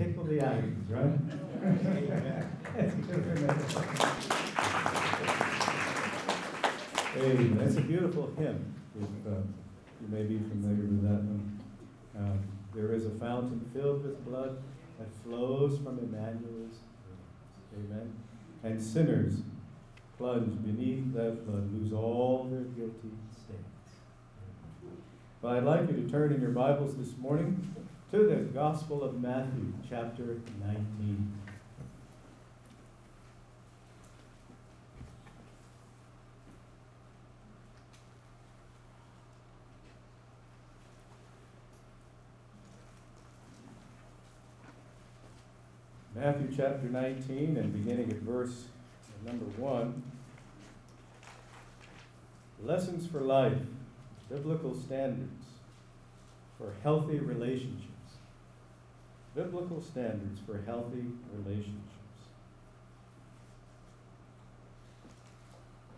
Tickle 0.00 0.24
the 0.24 0.40
ivies, 0.40 0.72
right? 0.88 1.12
Amen. 7.16 7.58
That's 7.58 7.76
a 7.76 7.82
beautiful 7.82 8.32
hymn, 8.38 8.74
if 8.98 9.08
uh, 9.30 9.42
you 10.00 10.08
may 10.08 10.22
be 10.22 10.38
familiar 10.38 10.84
with 10.84 11.02
that 11.02 11.22
one. 11.22 11.60
Um, 12.16 12.38
there 12.74 12.94
is 12.94 13.04
a 13.04 13.10
fountain 13.10 13.60
filled 13.74 14.04
with 14.04 14.24
blood 14.24 14.56
that 14.98 15.08
flows 15.22 15.76
from 15.78 15.98
Emmanuel's 15.98 16.78
Amen. 17.74 18.10
And 18.64 18.82
sinners 18.82 19.42
plunge 20.16 20.64
beneath 20.64 21.12
that 21.14 21.46
blood, 21.46 21.70
lose 21.74 21.92
all 21.92 22.48
their 22.50 22.62
guilty 22.62 23.10
stains. 23.32 23.90
But 25.42 25.58
I'd 25.58 25.64
like 25.64 25.88
you 25.88 25.96
to 25.96 26.08
turn 26.10 26.32
in 26.32 26.40
your 26.40 26.50
Bibles 26.50 26.96
this 26.96 27.16
morning 27.18 27.70
to 28.10 28.26
the 28.26 28.36
Gospel 28.52 29.04
of 29.04 29.22
Matthew, 29.22 29.72
chapter 29.88 30.38
19. 30.66 31.32
Matthew 46.16 46.48
chapter 46.56 46.88
19 46.88 47.56
and 47.56 47.72
beginning 47.72 48.10
at 48.10 48.18
verse 48.18 48.64
number 49.24 49.44
1. 49.56 50.02
Lessons 52.64 53.06
for 53.06 53.20
life, 53.20 53.58
biblical 54.28 54.74
standards 54.74 55.44
for 56.58 56.72
healthy 56.82 57.20
relationships. 57.20 57.89
Biblical 59.34 59.80
standards 59.80 60.40
for 60.44 60.62
healthy 60.66 61.04
relationships. 61.32 61.90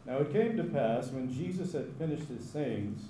Now 0.04 0.18
it 0.18 0.32
came 0.32 0.56
to 0.56 0.64
pass 0.64 1.08
when 1.08 1.32
Jesus 1.32 1.72
had 1.72 1.96
finished 1.98 2.28
his 2.28 2.44
sayings 2.44 3.02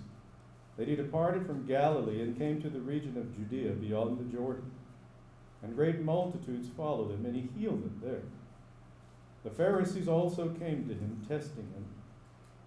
that 0.76 0.88
he 0.88 0.96
departed 0.96 1.46
from 1.46 1.66
Galilee 1.66 2.22
and 2.22 2.38
came 2.38 2.60
to 2.62 2.70
the 2.70 2.80
region 2.80 3.16
of 3.16 3.34
Judea 3.36 3.72
beyond 3.72 4.18
the 4.18 4.36
Jordan. 4.36 4.70
And 5.62 5.76
great 5.76 6.00
multitudes 6.00 6.68
followed 6.76 7.12
him, 7.12 7.24
and 7.24 7.36
he 7.36 7.48
healed 7.56 7.82
them 7.82 8.00
there. 8.02 8.22
The 9.44 9.50
Pharisees 9.50 10.08
also 10.08 10.48
came 10.50 10.88
to 10.88 10.94
him, 10.94 11.24
testing 11.28 11.68
him, 11.74 11.84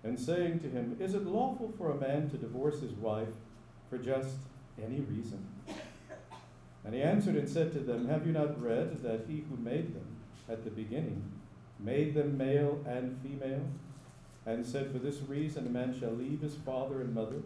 and 0.04 0.20
saying 0.20 0.60
to 0.62 0.70
him, 0.70 0.98
Is 1.00 1.14
it 1.14 1.26
lawful 1.26 1.74
for 1.78 1.92
a 1.92 2.00
man 2.00 2.30
to 2.30 2.38
divorce 2.38 2.80
his 2.82 2.94
wife 2.94 3.34
for 3.90 3.98
just 3.98 4.36
any 4.82 5.02
reason? 5.02 5.46
And 6.86 6.94
he 6.94 7.02
answered 7.02 7.36
and 7.36 7.50
said 7.50 7.74
to 7.74 7.80
them, 7.80 8.08
Have 8.08 8.28
you 8.28 8.34
not 8.34 8.62
read 8.62 9.02
that 9.02 9.26
he 9.28 9.44
who 9.50 9.58
made 9.58 9.96
them 9.96 10.06
at 10.48 10.64
the 10.64 10.70
beginning 10.70 11.24
made 11.80 12.14
them 12.14 12.38
male 12.38 12.80
and 12.88 13.20
female? 13.22 13.66
And 14.46 14.64
said, 14.64 14.92
For 14.92 15.00
this 15.00 15.18
reason 15.28 15.66
a 15.66 15.70
man 15.70 16.00
shall 16.00 16.12
leave 16.12 16.42
his 16.42 16.56
father 16.56 17.02
and 17.02 17.16
mother, 17.16 17.42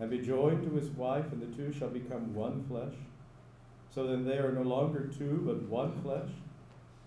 and 0.00 0.10
be 0.10 0.18
joined 0.18 0.64
to 0.64 0.76
his 0.76 0.88
wife, 0.90 1.26
and 1.30 1.40
the 1.40 1.56
two 1.56 1.72
shall 1.72 1.88
become 1.88 2.34
one 2.34 2.64
flesh. 2.64 2.94
So 3.94 4.06
then 4.06 4.24
they 4.24 4.38
are 4.38 4.52
no 4.52 4.62
longer 4.62 5.08
two, 5.16 5.42
but 5.46 5.62
one 5.62 5.92
flesh. 6.02 6.30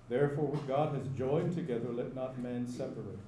Therefore, 0.08 0.48
what 0.48 0.68
God 0.68 0.96
has 0.96 1.08
joined 1.18 1.56
together, 1.56 1.90
let 1.92 2.16
not 2.16 2.40
man 2.40 2.68
separate. 2.68 3.20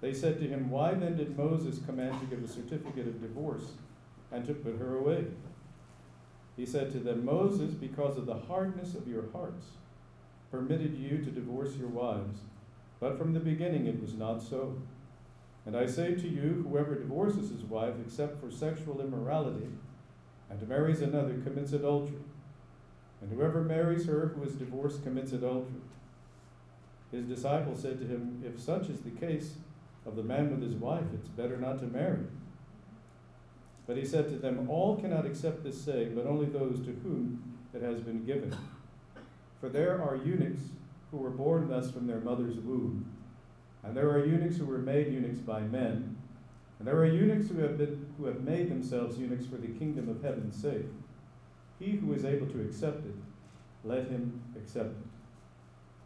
They 0.00 0.12
said 0.14 0.38
to 0.40 0.46
him, 0.46 0.70
Why 0.70 0.94
then 0.94 1.16
did 1.16 1.36
Moses 1.36 1.80
command 1.84 2.20
to 2.20 2.26
give 2.26 2.44
a 2.44 2.48
certificate 2.48 3.08
of 3.08 3.20
divorce 3.20 3.72
and 4.30 4.46
to 4.46 4.54
put 4.54 4.78
her 4.78 4.96
away? 4.96 5.24
He 6.60 6.66
said 6.66 6.92
to 6.92 6.98
them, 6.98 7.24
Moses, 7.24 7.72
because 7.72 8.18
of 8.18 8.26
the 8.26 8.34
hardness 8.34 8.94
of 8.94 9.08
your 9.08 9.24
hearts, 9.32 9.64
permitted 10.50 10.94
you 10.94 11.16
to 11.16 11.30
divorce 11.30 11.74
your 11.78 11.88
wives, 11.88 12.40
but 13.00 13.16
from 13.16 13.32
the 13.32 13.40
beginning 13.40 13.86
it 13.86 13.98
was 13.98 14.12
not 14.12 14.42
so. 14.42 14.76
And 15.64 15.74
I 15.74 15.86
say 15.86 16.14
to 16.14 16.28
you, 16.28 16.66
whoever 16.68 16.96
divorces 16.96 17.48
his 17.48 17.62
wife 17.62 17.94
except 18.04 18.42
for 18.42 18.50
sexual 18.50 19.00
immorality 19.00 19.70
and 20.50 20.68
marries 20.68 21.00
another 21.00 21.40
commits 21.42 21.72
adultery. 21.72 22.18
And 23.22 23.32
whoever 23.32 23.62
marries 23.62 24.04
her 24.04 24.34
who 24.36 24.44
is 24.44 24.52
divorced 24.52 25.02
commits 25.02 25.32
adultery. 25.32 25.80
His 27.10 27.24
disciples 27.24 27.80
said 27.80 27.98
to 28.00 28.06
him, 28.06 28.44
If 28.46 28.60
such 28.60 28.90
is 28.90 29.00
the 29.00 29.18
case 29.18 29.54
of 30.04 30.14
the 30.14 30.22
man 30.22 30.50
with 30.50 30.62
his 30.62 30.74
wife, 30.74 31.06
it's 31.14 31.28
better 31.28 31.56
not 31.56 31.78
to 31.78 31.86
marry. 31.86 32.26
But 33.90 33.98
he 33.98 34.06
said 34.06 34.28
to 34.28 34.36
them, 34.36 34.70
All 34.70 34.94
cannot 34.94 35.26
accept 35.26 35.64
this 35.64 35.82
saying, 35.82 36.14
but 36.14 36.24
only 36.24 36.46
those 36.46 36.78
to 36.86 36.92
whom 37.02 37.58
it 37.74 37.82
has 37.82 38.00
been 38.00 38.24
given. 38.24 38.56
For 39.60 39.68
there 39.68 40.00
are 40.00 40.14
eunuchs 40.14 40.60
who 41.10 41.16
were 41.16 41.30
born 41.30 41.68
thus 41.68 41.90
from 41.90 42.06
their 42.06 42.20
mother's 42.20 42.54
womb, 42.54 43.12
and 43.82 43.96
there 43.96 44.08
are 44.08 44.24
eunuchs 44.24 44.58
who 44.58 44.66
were 44.66 44.78
made 44.78 45.12
eunuchs 45.12 45.40
by 45.40 45.62
men, 45.62 46.16
and 46.78 46.86
there 46.86 46.98
are 46.98 47.04
eunuchs 47.04 47.48
who 47.48 47.58
have, 47.58 47.78
been, 47.78 48.14
who 48.16 48.26
have 48.26 48.42
made 48.42 48.70
themselves 48.70 49.18
eunuchs 49.18 49.46
for 49.46 49.56
the 49.56 49.76
kingdom 49.76 50.08
of 50.08 50.22
heaven's 50.22 50.54
sake. 50.54 50.86
He 51.80 51.96
who 51.96 52.12
is 52.12 52.24
able 52.24 52.46
to 52.46 52.60
accept 52.60 53.04
it, 53.04 53.16
let 53.82 54.06
him 54.06 54.40
accept 54.54 54.90
it. 54.90 55.08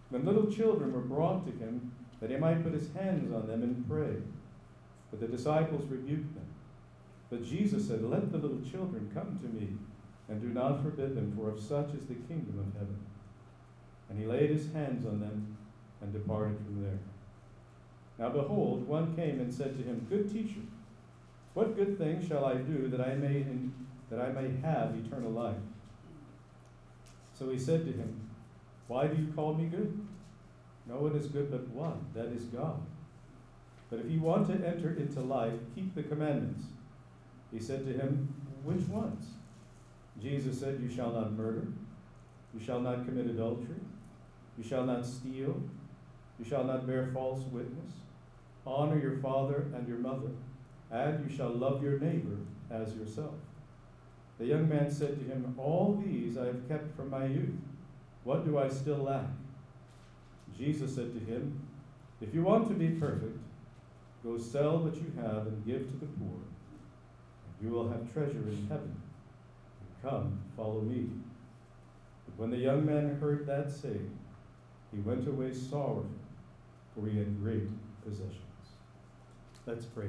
When 0.08 0.24
little 0.24 0.50
children 0.50 0.90
were 0.90 1.00
brought 1.00 1.44
to 1.44 1.52
him, 1.62 1.92
that 2.22 2.30
he 2.30 2.38
might 2.38 2.62
put 2.64 2.72
his 2.72 2.90
hands 2.94 3.30
on 3.30 3.46
them 3.46 3.62
and 3.62 3.86
pray. 3.86 4.22
But 5.10 5.20
the 5.20 5.28
disciples 5.28 5.84
rebuked 5.90 6.34
them. 6.34 6.46
But 7.30 7.44
Jesus 7.44 7.88
said, 7.88 8.02
Let 8.02 8.30
the 8.30 8.38
little 8.38 8.60
children 8.60 9.10
come 9.14 9.38
to 9.40 9.48
me, 9.48 9.76
and 10.28 10.40
do 10.40 10.48
not 10.48 10.82
forbid 10.82 11.14
them, 11.16 11.32
for 11.36 11.50
of 11.50 11.60
such 11.60 11.94
is 11.94 12.06
the 12.06 12.14
kingdom 12.14 12.58
of 12.58 12.78
heaven. 12.78 12.98
And 14.08 14.18
he 14.18 14.26
laid 14.26 14.50
his 14.50 14.72
hands 14.72 15.06
on 15.06 15.20
them 15.20 15.56
and 16.00 16.12
departed 16.12 16.56
from 16.58 16.82
there. 16.82 16.98
Now 18.18 18.28
behold, 18.28 18.86
one 18.86 19.16
came 19.16 19.40
and 19.40 19.52
said 19.52 19.76
to 19.76 19.82
him, 19.82 20.06
Good 20.08 20.32
teacher, 20.32 20.60
what 21.54 21.76
good 21.76 21.98
thing 21.98 22.26
shall 22.26 22.44
I 22.44 22.54
do 22.54 22.88
that 22.88 23.00
I 23.00 23.14
may 23.14 23.44
that 24.10 24.20
I 24.20 24.28
may 24.30 24.50
have 24.60 24.94
eternal 24.94 25.30
life? 25.30 25.56
So 27.36 27.50
he 27.50 27.58
said 27.58 27.84
to 27.86 27.92
him, 27.92 28.30
Why 28.86 29.06
do 29.06 29.20
you 29.20 29.32
call 29.34 29.54
me 29.54 29.66
good? 29.66 30.06
No 30.86 30.96
one 30.96 31.16
is 31.16 31.26
good 31.26 31.50
but 31.50 31.68
one, 31.68 32.06
that 32.14 32.26
is 32.26 32.44
God. 32.44 32.80
But 33.90 34.00
if 34.00 34.10
you 34.10 34.20
want 34.20 34.46
to 34.48 34.66
enter 34.66 34.94
into 34.94 35.20
life, 35.20 35.54
keep 35.74 35.94
the 35.94 36.02
commandments. 36.02 36.64
He 37.54 37.60
said 37.60 37.86
to 37.86 37.92
him, 37.92 38.34
Which 38.64 38.86
ones? 38.88 39.26
Jesus 40.20 40.58
said, 40.58 40.80
You 40.82 40.90
shall 40.94 41.12
not 41.12 41.32
murder, 41.32 41.68
you 42.52 42.64
shall 42.64 42.80
not 42.80 43.04
commit 43.04 43.26
adultery, 43.26 43.80
you 44.58 44.64
shall 44.64 44.84
not 44.84 45.06
steal, 45.06 45.62
you 46.38 46.44
shall 46.44 46.64
not 46.64 46.86
bear 46.86 47.10
false 47.14 47.44
witness, 47.52 47.92
honor 48.66 48.98
your 48.98 49.18
father 49.18 49.66
and 49.74 49.86
your 49.86 49.98
mother, 49.98 50.30
and 50.90 51.28
you 51.28 51.34
shall 51.34 51.50
love 51.50 51.82
your 51.82 51.98
neighbor 52.00 52.38
as 52.70 52.94
yourself. 52.96 53.34
The 54.38 54.46
young 54.46 54.68
man 54.68 54.90
said 54.90 55.16
to 55.18 55.24
him, 55.24 55.54
All 55.56 56.02
these 56.04 56.36
I 56.36 56.46
have 56.46 56.68
kept 56.68 56.96
from 56.96 57.10
my 57.10 57.26
youth. 57.26 57.54
What 58.24 58.44
do 58.44 58.58
I 58.58 58.68
still 58.68 58.98
lack? 58.98 59.26
Jesus 60.58 60.94
said 60.94 61.12
to 61.14 61.20
him, 61.20 61.60
If 62.20 62.34
you 62.34 62.42
want 62.42 62.68
to 62.68 62.74
be 62.74 62.88
perfect, 62.88 63.38
go 64.24 64.38
sell 64.38 64.78
what 64.78 64.96
you 64.96 65.12
have 65.16 65.46
and 65.46 65.64
give 65.64 65.88
to 65.88 65.96
the 65.98 66.06
poor, 66.06 66.40
you 67.64 67.70
will 67.70 67.88
have 67.88 68.12
treasure 68.12 68.44
in 68.46 68.66
heaven. 68.68 68.94
Come, 70.02 70.38
follow 70.54 70.82
me. 70.82 71.06
But 72.26 72.38
when 72.38 72.50
the 72.50 72.58
young 72.58 72.84
man 72.84 73.16
heard 73.18 73.46
that 73.46 73.70
saying, 73.70 74.10
he 74.92 75.00
went 75.00 75.26
away 75.26 75.52
sorrowful, 75.52 76.06
for 76.94 77.08
he 77.08 77.18
had 77.18 77.42
great 77.42 77.68
possessions. 78.04 78.38
Let's 79.66 79.86
pray. 79.86 80.08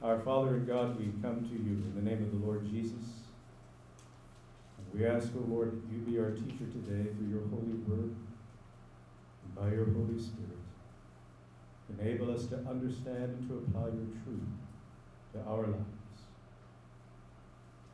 Our 0.00 0.20
Father 0.20 0.54
and 0.54 0.66
God, 0.66 0.98
we 0.98 1.06
come 1.20 1.42
to 1.42 1.54
you 1.54 1.82
in 1.82 1.92
the 1.96 2.08
name 2.08 2.22
of 2.22 2.30
the 2.30 2.46
Lord 2.46 2.70
Jesus. 2.70 3.04
We 4.94 5.06
ask, 5.06 5.28
O 5.36 5.44
Lord, 5.52 5.72
that 5.72 5.92
you 5.92 5.98
be 5.98 6.18
our 6.18 6.30
teacher 6.30 6.66
today 6.72 7.10
through 7.10 7.28
your 7.28 7.46
holy 7.48 7.78
word 7.86 8.14
and 9.44 9.54
by 9.54 9.74
your 9.74 9.86
Holy 9.86 10.18
Spirit. 10.18 10.58
Enable 11.98 12.32
us 12.32 12.46
to 12.46 12.56
understand 12.58 13.24
and 13.24 13.48
to 13.48 13.56
apply 13.56 13.86
your 13.86 14.06
truth 14.24 14.48
to 15.32 15.38
our 15.48 15.66
lives. 15.66 15.84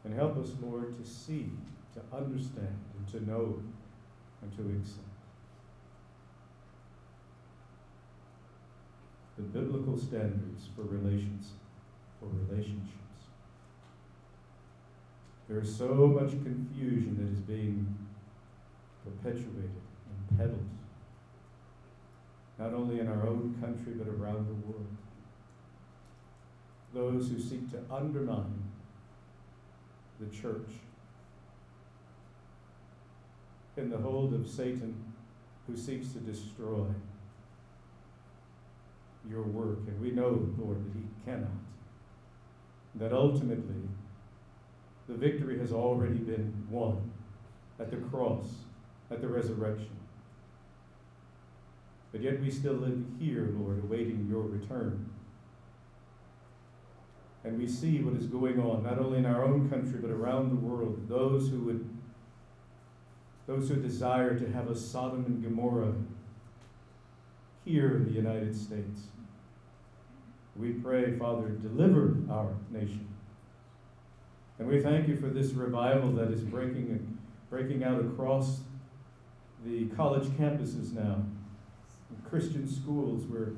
And 0.05 0.15
help 0.15 0.39
us, 0.39 0.51
Lord, 0.63 0.97
to 0.97 1.09
see, 1.09 1.51
to 1.95 2.17
understand, 2.17 2.79
and 2.97 3.09
to 3.09 3.29
know, 3.29 3.61
and 4.43 4.57
to 4.57 4.63
accept. 4.79 5.03
The 9.37 9.43
biblical 9.43 9.99
standards 9.99 10.69
for 10.75 10.83
relations, 10.83 11.53
for 12.19 12.27
relationships. 12.27 12.93
There 15.49 15.61
is 15.61 15.77
so 15.77 16.07
much 16.07 16.31
confusion 16.31 17.17
that 17.21 17.33
is 17.33 17.41
being 17.41 17.95
perpetuated 19.05 19.71
and 20.31 20.39
peddled, 20.39 20.69
not 22.59 22.73
only 22.73 23.01
in 23.01 23.09
our 23.09 23.27
own 23.27 23.57
country 23.61 23.93
but 23.95 24.09
around 24.09 24.47
the 24.49 24.55
world. 24.67 24.87
Those 26.95 27.29
who 27.29 27.39
seek 27.39 27.71
to 27.73 27.79
undermine 27.91 28.63
the 30.19 30.35
church 30.35 30.71
in 33.77 33.91
the 33.91 33.99
hold 33.99 34.33
of 34.33 34.49
Satan 34.49 35.13
who 35.67 35.77
seeks 35.77 36.13
to 36.13 36.19
destroy 36.21 36.87
your 39.29 39.43
work. 39.43 39.81
And 39.87 40.01
we 40.01 40.11
know, 40.13 40.49
Lord, 40.59 40.85
that 40.85 40.99
he 40.99 41.05
cannot. 41.25 41.51
That 42.95 43.13
ultimately, 43.13 43.89
the 45.09 45.15
victory 45.15 45.59
has 45.59 45.73
already 45.73 46.19
been 46.19 46.67
won 46.71 47.11
at 47.79 47.91
the 47.91 47.97
cross, 47.97 48.47
at 49.11 49.21
the 49.21 49.29
resurrection. 49.29 49.91
But 52.13 52.23
yet 52.23 52.41
we 52.41 52.51
still 52.51 52.75
live 52.75 53.05
here, 53.19 53.53
Lord, 53.59 53.83
awaiting 53.85 54.27
your 54.31 54.43
return. 54.43 55.11
And 57.47 57.57
we 57.59 57.69
see 57.69 58.03
what 58.03 58.21
is 58.21 58.27
going 58.27 58.61
on, 58.61 58.83
not 58.83 58.99
only 58.99 59.19
in 59.19 59.25
our 59.25 59.45
own 59.45 59.71
country, 59.71 60.01
but 60.03 60.11
around 60.11 60.51
the 60.51 60.57
world. 60.57 61.09
Those 61.09 61.49
who 61.49 61.61
would, 61.61 61.89
those 63.47 63.69
who 63.69 63.77
desire 63.77 64.37
to 64.37 64.51
have 64.51 64.69
a 64.69 64.75
Sodom 64.75 65.25
and 65.27 65.41
Gomorrah 65.45 65.95
here 67.65 67.95
in 67.95 68.05
the 68.05 68.11
United 68.11 68.57
States. 68.57 69.03
We 70.57 70.73
pray, 70.73 71.17
Father, 71.17 71.51
deliver 71.51 72.17
our 72.29 72.53
nation. 72.73 73.07
And 74.59 74.67
we 74.67 74.81
thank 74.81 75.07
you 75.07 75.17
for 75.17 75.29
this 75.29 75.53
revival 75.53 76.11
that 76.13 76.33
is 76.33 76.41
breaking, 76.41 77.17
breaking 77.49 77.85
out 77.85 78.01
across 78.01 78.61
the 79.65 79.87
college 79.91 80.27
campuses 80.31 80.93
now, 80.93 81.23
Christian 82.29 82.69
schools 82.69 83.25
where 83.27 83.53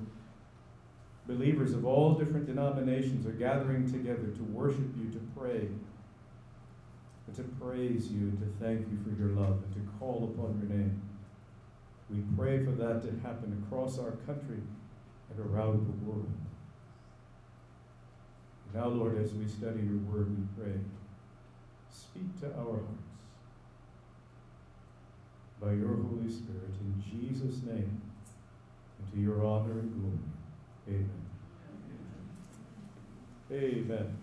believers 1.29 1.75
of 1.75 1.85
all 1.85 2.15
different 2.15 2.47
denominations 2.47 3.27
are 3.27 3.33
gathering 3.33 3.91
together 3.93 4.29
to 4.35 4.43
worship 4.45 4.89
you, 4.99 5.11
to 5.11 5.21
pray, 5.37 5.69
and 7.27 7.37
to 7.37 7.43
praise 7.61 8.11
you, 8.11 8.21
and 8.21 8.39
to 8.41 8.65
thank 8.65 8.81
you 8.81 8.99
for 9.05 9.11
your 9.21 9.31
love, 9.33 9.63
and 9.63 9.75
to 9.75 9.93
call 10.01 10.33
upon 10.35 10.59
your 10.59 10.77
name. 10.77 11.03
We 12.11 12.25
pray 12.37 12.65
for 12.65 12.71
that 12.71 13.03
to 13.03 13.11
happen 13.21 13.63
across 13.67 13.99
our 13.99 14.13
country 14.25 14.63
and 15.31 15.39
around 15.39 15.87
the 15.87 16.11
world. 16.11 16.33
Now, 18.75 18.89
Lord, 18.89 19.23
as 19.23 19.35
we 19.35 19.47
study 19.47 19.81
your 19.81 19.99
word, 20.11 20.31
we 20.31 20.63
pray, 20.63 20.79
speak 21.91 22.41
to 22.41 22.47
our 22.59 22.65
hearts 22.65 23.09
by 25.61 25.73
your 25.73 25.97
Holy 25.97 26.31
Spirit 26.31 26.73
in 26.81 27.03
Jesus' 27.03 27.63
name, 27.65 28.01
and 28.99 29.13
to 29.13 29.21
your 29.21 29.45
honor 29.45 29.81
and 29.81 29.93
glory. 30.01 30.38
Amen. 30.89 31.11
Amen. 33.53 34.17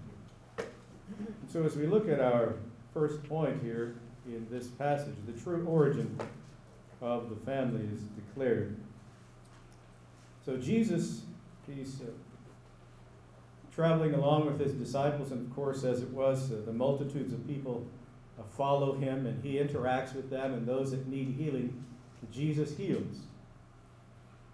So, 1.48 1.64
as 1.64 1.76
we 1.76 1.88
look 1.88 2.10
at 2.10 2.20
our 2.20 2.56
first 2.94 3.24
point 3.24 3.62
here 3.62 3.96
in 4.26 4.48
this 4.50 4.68
passage, 4.68 5.16
the 5.28 5.40
true 5.40 5.66
origin 5.68 6.20
of 7.02 7.30
the 7.30 7.36
family 7.46 7.88
is 7.94 8.02
declared. 8.04 8.76
So, 10.44 10.58
Jesus, 10.58 11.22
he's 11.68 12.02
uh, 12.02 12.06
traveling 13.74 14.14
along 14.14 14.46
with 14.46 14.60
his 14.60 14.74
disciples, 14.74 15.32
and 15.32 15.48
of 15.48 15.56
course, 15.56 15.84
as 15.84 16.02
it 16.02 16.10
was, 16.10 16.52
uh, 16.52 16.62
the 16.66 16.74
multitudes 16.74 17.34
of 17.34 17.46
people 17.48 17.86
uh, 18.40 18.44
follow 18.58 18.96
him, 18.96 19.26
and 19.28 19.44
he 19.44 19.56
interacts 19.56 20.16
with 20.16 20.30
them, 20.30 20.54
and 20.54 20.68
those 20.68 20.92
that 20.92 21.08
need 21.08 21.36
healing, 21.38 21.84
Jesus 22.32 22.76
heals. 22.76 23.22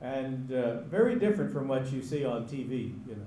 And 0.01 0.51
uh, 0.51 0.81
very 0.81 1.15
different 1.15 1.53
from 1.53 1.67
what 1.67 1.91
you 1.91 2.01
see 2.01 2.25
on 2.25 2.45
TV, 2.45 2.93
you 3.07 3.15
know. 3.15 3.25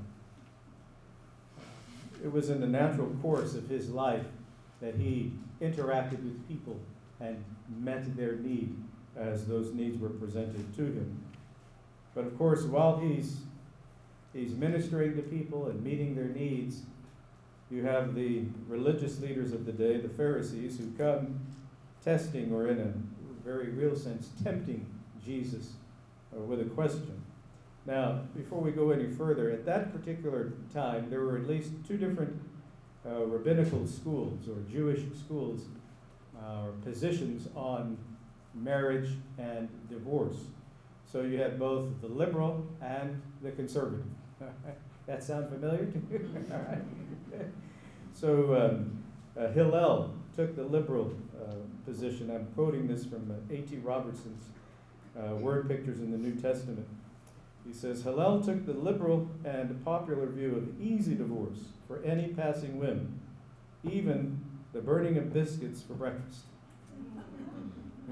It 2.25 2.33
was 2.33 2.51
in 2.51 2.61
the 2.61 2.67
natural 2.67 3.09
course 3.23 3.55
of 3.55 3.69
his 3.69 3.91
life 3.91 4.27
that 4.81 4.97
he 4.97 5.33
interacted 5.61 6.23
with 6.25 6.49
people 6.49 6.81
and 7.21 7.43
met 7.79 8.17
their 8.17 8.37
need 8.37 8.77
as 9.17 9.47
those 9.47 9.73
needs 9.73 9.99
were 9.99 10.09
presented 10.09 10.75
to 10.77 10.83
him. 10.83 11.23
But 12.15 12.27
of 12.27 12.37
course, 12.37 12.63
while 12.63 12.99
he's 12.99 13.37
he's 14.33 14.53
ministering 14.55 15.15
to 15.17 15.23
people 15.23 15.69
and 15.69 15.83
meeting 15.83 16.17
their 16.17 16.29
needs, 16.29 16.81
you 17.71 17.85
have 17.85 18.15
the 18.15 18.43
religious 18.69 19.21
leaders 19.21 19.53
of 19.53 19.65
the 19.65 19.73
day, 19.73 19.99
the 19.99 20.09
Pharisees, 20.09 20.79
who 20.79 20.91
come 20.99 21.41
testing 22.05 22.53
or, 22.53 22.69
in 22.69 22.81
a 22.81 22.93
very 23.45 23.71
real 23.71 23.97
sense, 23.97 24.29
tempting 24.43 24.85
Jesus 25.25 25.73
uh, 26.35 26.41
with 26.41 26.61
a 26.61 26.65
question. 26.65 27.23
Now, 27.87 28.23
before 28.35 28.61
we 28.61 28.71
go 28.71 28.91
any 28.91 29.09
further, 29.09 29.51
at 29.51 29.67
that 29.67 29.93
particular 29.93 30.53
time, 30.73 31.11
there 31.11 31.21
were 31.21 31.37
at 31.37 31.47
least 31.47 31.73
two 31.87 31.99
different 31.99 32.41
uh, 33.07 33.25
rabbinical 33.27 33.87
schools 33.87 34.49
or 34.49 34.57
Jewish 34.71 35.01
schools 35.19 35.67
uh, 36.43 36.67
or 36.67 36.73
positions 36.83 37.49
on 37.55 37.99
marriage 38.55 39.11
and 39.39 39.69
divorce. 39.89 40.37
So 41.11 41.23
you 41.23 41.39
had 41.39 41.59
both 41.59 42.01
the 42.01 42.09
liberal 42.09 42.67
and 42.81 43.21
the 43.43 43.51
conservative. 43.53 44.07
that 45.07 45.23
sound 45.23 45.51
familiar 45.51 45.85
to 45.87 45.99
you? 46.11 46.31
All 46.53 46.59
right. 46.59 47.47
so 48.15 48.55
um, 48.55 49.05
uh, 49.39 49.53
Hillel 49.53 50.15
took 50.35 50.57
the 50.57 50.65
liberal 50.65 51.15
uh, 51.41 51.55
position. 51.85 52.31
I'm 52.31 52.47
quoting 52.55 52.89
this 52.89 53.05
from 53.05 53.31
uh, 53.31 53.55
A.T. 53.55 53.77
Robertson's 53.79 54.49
uh, 55.19 55.35
word 55.37 55.69
pictures 55.69 56.01
in 56.01 56.11
the 56.11 56.19
New 56.19 56.35
Testament. 56.35 56.87
He 57.67 57.73
says 57.73 58.03
Hillel 58.03 58.43
took 58.43 58.67
the 58.67 58.73
liberal 58.73 59.29
and 59.45 59.83
popular 59.85 60.27
view 60.27 60.57
of 60.57 60.81
easy 60.81 61.15
divorce 61.15 61.59
for 61.89 62.03
any 62.05 62.29
passing 62.29 62.79
whim, 62.79 63.21
even 63.83 64.45
the 64.73 64.81
burning 64.81 65.17
of 65.17 65.33
biscuits 65.33 65.83
for 65.83 65.95
breakfast. 65.95 66.41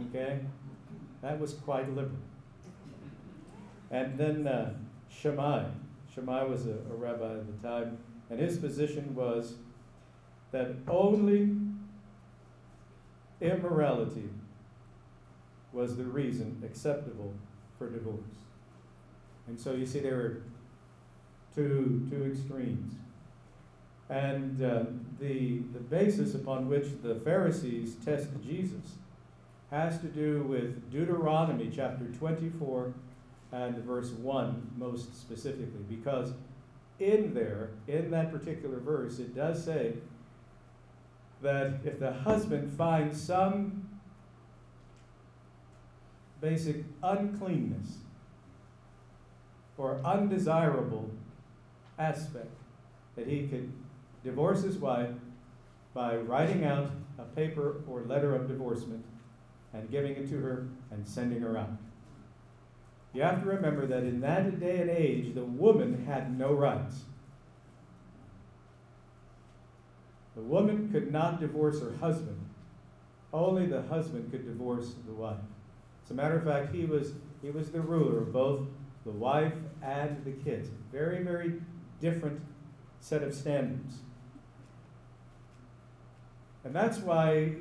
Okay? 0.09 0.41
That 1.21 1.39
was 1.39 1.55
quite 1.55 1.89
liberal. 1.95 2.17
And 3.91 4.17
then 4.17 4.47
uh, 4.47 4.75
Shammai. 5.11 5.65
Shammai 6.15 6.45
was 6.45 6.67
a, 6.67 6.73
a 6.91 6.97
rabbi 6.97 7.35
at 7.35 7.63
the 7.63 7.69
time, 7.69 7.99
and 8.31 8.41
his 8.41 8.59
position 8.59 9.15
was 9.15 9.55
that 10.51 10.71
only 10.89 11.57
immorality 13.41 14.29
was 15.73 15.97
the 15.97 16.05
reason 16.05 16.63
acceptable 16.65 17.33
for 17.79 17.89
divorce. 17.89 18.21
And 19.47 19.61
so 19.61 19.73
you 19.73 19.87
see, 19.87 20.01
there 20.01 20.17
were 20.17 20.43
two, 21.55 22.07
two 22.11 22.25
extremes. 22.25 22.95
And 24.09 24.63
uh, 24.63 24.85
the, 25.21 25.59
the 25.73 25.81
basis 25.81 26.35
upon 26.35 26.69
which 26.69 26.87
the 27.03 27.15
Pharisees 27.17 27.97
tested 28.05 28.43
Jesus 28.45 28.97
has 29.71 29.99
to 30.01 30.07
do 30.07 30.43
with 30.43 30.91
Deuteronomy 30.93 31.71
chapter 31.75 32.05
24 32.05 32.93
and 33.53 33.77
verse 33.79 34.11
1 34.11 34.73
most 34.77 35.19
specifically, 35.19 35.85
because 35.89 36.33
in 36.99 37.33
there, 37.35 37.71
in 37.89 38.11
that 38.11 38.31
particular 38.31 38.79
verse, 38.79 39.19
it 39.19 39.35
does 39.35 39.65
say 39.65 39.95
that 41.41 41.81
if 41.85 41.99
the 41.99 42.13
husband 42.13 42.73
finds 42.77 43.21
some 43.21 43.82
basic 46.43 46.85
uncleanness 47.03 47.99
or 49.79 50.01
undesirable 50.05 51.09
aspect, 51.99 52.51
that 53.17 53.27
he 53.27 53.47
could 53.47 53.73
divorce 54.25 54.63
his 54.63 54.77
wife 54.77 55.11
by 55.95 56.17
writing 56.17 56.65
out 56.65 56.91
a 57.19 57.23
paper 57.23 57.83
or 57.89 58.03
letter 58.03 58.35
of 58.35 58.49
divorcement 58.49 59.05
and 59.73 59.91
giving 59.91 60.13
it 60.13 60.29
to 60.29 60.39
her 60.41 60.67
and 60.91 61.07
sending 61.07 61.41
her 61.41 61.57
out. 61.57 61.71
You 63.15 63.23
have 63.23 63.43
to 63.43 63.49
remember 63.49 63.87
that 63.87 64.05
in 64.05 64.21
that 64.21 64.59
day 64.59 64.81
and 64.81 64.91
age, 64.91 65.35
the 65.35 65.45
woman 65.45 66.05
had 66.07 66.39
no 66.39 66.53
rights. 66.53 67.03
The 70.35 70.43
woman 70.43 70.91
could 70.91 71.13
not 71.13 71.41
divorce 71.41 71.81
her 71.81 71.93
husband. 72.01 72.41
Only 73.33 73.67
the 73.67 73.83
husband 73.83 74.31
could 74.31 74.47
divorce 74.47 74.95
the 75.07 75.13
wife. 75.13 75.37
As 76.13 76.19
a 76.19 76.21
matter 76.21 76.37
of 76.37 76.45
fact, 76.45 76.75
he 76.75 76.85
was, 76.85 77.13
he 77.41 77.51
was 77.51 77.71
the 77.71 77.81
ruler 77.81 78.19
of 78.19 78.35
both 78.35 78.61
the 79.07 79.11
wife 79.11 79.55
and 79.83 80.23
the 80.27 80.33
kids. 80.33 80.69
Very, 80.93 81.23
very 81.23 81.55
different 82.03 82.39
set 83.01 83.23
of 83.23 83.33
standards. 83.33 83.97
And 86.65 86.77
that's 86.77 86.99
why 86.99 87.53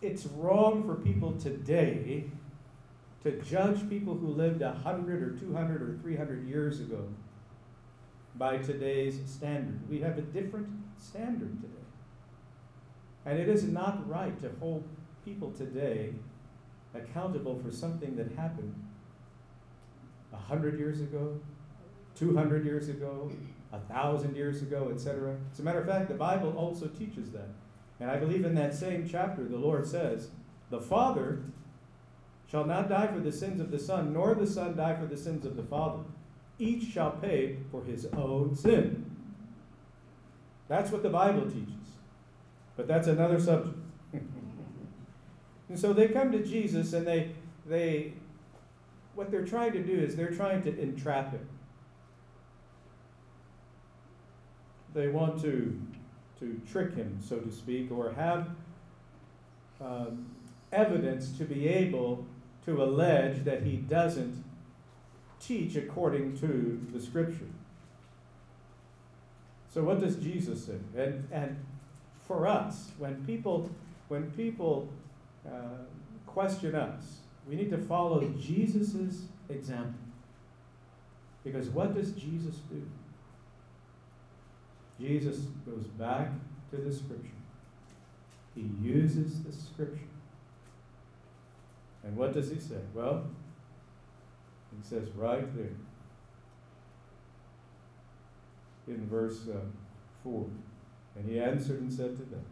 it's 0.00 0.24
wrong 0.26 0.84
for 0.84 0.94
people 0.94 1.32
today 1.32 2.26
to 3.24 3.42
judge 3.42 3.90
people 3.90 4.14
who 4.14 4.28
lived 4.28 4.60
100 4.60 5.22
or 5.24 5.30
200 5.36 5.82
or 5.82 5.98
300 6.00 6.46
years 6.46 6.78
ago 6.78 7.08
by 8.36 8.58
today's 8.58 9.18
standard. 9.26 9.80
We 9.90 10.00
have 10.02 10.16
a 10.16 10.22
different 10.22 10.68
standard 10.96 11.60
today. 11.60 11.74
And 13.24 13.36
it 13.36 13.48
is 13.48 13.64
not 13.64 14.08
right 14.08 14.40
to 14.42 14.52
hold 14.60 14.84
people 15.24 15.50
today 15.50 16.12
accountable 16.96 17.58
for 17.58 17.70
something 17.70 18.16
that 18.16 18.32
happened 18.32 18.74
100 20.30 20.78
years 20.78 21.00
ago, 21.00 21.38
200 22.14 22.64
years 22.64 22.88
ago, 22.88 23.30
1,000 23.70 24.36
years 24.36 24.62
ago, 24.62 24.90
etc. 24.92 25.36
As 25.52 25.58
a 25.58 25.62
matter 25.62 25.80
of 25.80 25.86
fact, 25.86 26.08
the 26.08 26.14
Bible 26.14 26.54
also 26.56 26.86
teaches 26.86 27.30
that. 27.30 27.48
And 28.00 28.10
I 28.10 28.16
believe 28.16 28.44
in 28.44 28.54
that 28.54 28.74
same 28.74 29.08
chapter, 29.08 29.44
the 29.44 29.56
Lord 29.56 29.86
says, 29.86 30.28
The 30.70 30.80
Father 30.80 31.40
shall 32.50 32.64
not 32.64 32.88
die 32.88 33.08
for 33.08 33.20
the 33.20 33.32
sins 33.32 33.60
of 33.60 33.70
the 33.70 33.78
Son, 33.78 34.12
nor 34.12 34.34
the 34.34 34.46
Son 34.46 34.76
die 34.76 34.94
for 34.94 35.06
the 35.06 35.16
sins 35.16 35.44
of 35.46 35.56
the 35.56 35.62
Father. 35.62 36.02
Each 36.58 36.92
shall 36.92 37.12
pay 37.12 37.58
for 37.70 37.82
his 37.82 38.06
own 38.06 38.54
sin. 38.54 39.10
That's 40.68 40.90
what 40.90 41.02
the 41.02 41.10
Bible 41.10 41.46
teaches. 41.46 41.72
But 42.76 42.88
that's 42.88 43.08
another 43.08 43.40
subject. 43.40 43.76
And 45.68 45.78
so 45.78 45.92
they 45.92 46.08
come 46.08 46.30
to 46.32 46.42
Jesus 46.44 46.92
and 46.92 47.06
they, 47.06 47.30
they, 47.66 48.12
what 49.14 49.30
they're 49.30 49.44
trying 49.44 49.72
to 49.72 49.82
do 49.82 49.92
is 49.92 50.14
they're 50.14 50.30
trying 50.34 50.62
to 50.62 50.80
entrap 50.80 51.32
him. 51.32 51.48
They 54.94 55.08
want 55.08 55.40
to, 55.42 55.78
to 56.40 56.60
trick 56.70 56.94
him, 56.94 57.18
so 57.20 57.38
to 57.38 57.50
speak, 57.50 57.90
or 57.90 58.12
have 58.12 58.48
um, 59.80 60.26
evidence 60.72 61.36
to 61.38 61.44
be 61.44 61.68
able 61.68 62.26
to 62.64 62.82
allege 62.82 63.44
that 63.44 63.62
he 63.62 63.76
doesn't 63.76 64.44
teach 65.40 65.76
according 65.76 66.38
to 66.38 66.80
the 66.92 67.00
scripture. 67.00 67.48
So 69.72 69.82
what 69.82 70.00
does 70.00 70.16
Jesus 70.16 70.64
say? 70.64 70.78
And, 70.96 71.28
and 71.30 71.56
for 72.26 72.46
us, 72.46 72.92
when 72.98 73.24
people, 73.26 73.70
when 74.08 74.30
people 74.30 74.88
uh, 75.46 75.84
question 76.26 76.74
us, 76.74 77.20
we 77.48 77.56
need 77.56 77.70
to 77.70 77.78
follow 77.78 78.22
Jesus' 78.38 79.22
example. 79.48 80.00
Because 81.44 81.68
what 81.68 81.94
does 81.94 82.12
Jesus 82.12 82.56
do? 82.70 82.82
Jesus 84.98 85.36
goes 85.64 85.86
back 85.86 86.30
to 86.70 86.76
the 86.76 86.92
scripture. 86.92 87.30
He 88.54 88.70
uses 88.82 89.42
the 89.44 89.52
scripture 89.52 90.08
and 92.06 92.16
what 92.16 92.32
does 92.32 92.50
he 92.50 92.60
say? 92.60 92.78
Well, 92.94 93.24
he 94.70 94.88
says 94.88 95.08
right 95.16 95.44
there 95.56 95.74
in 98.86 99.08
verse 99.08 99.48
uh, 99.48 99.58
4 100.22 100.46
And 101.16 101.28
he 101.28 101.40
answered 101.40 101.80
and 101.80 101.92
said 101.92 102.16
to 102.16 102.22
them, 102.22 102.44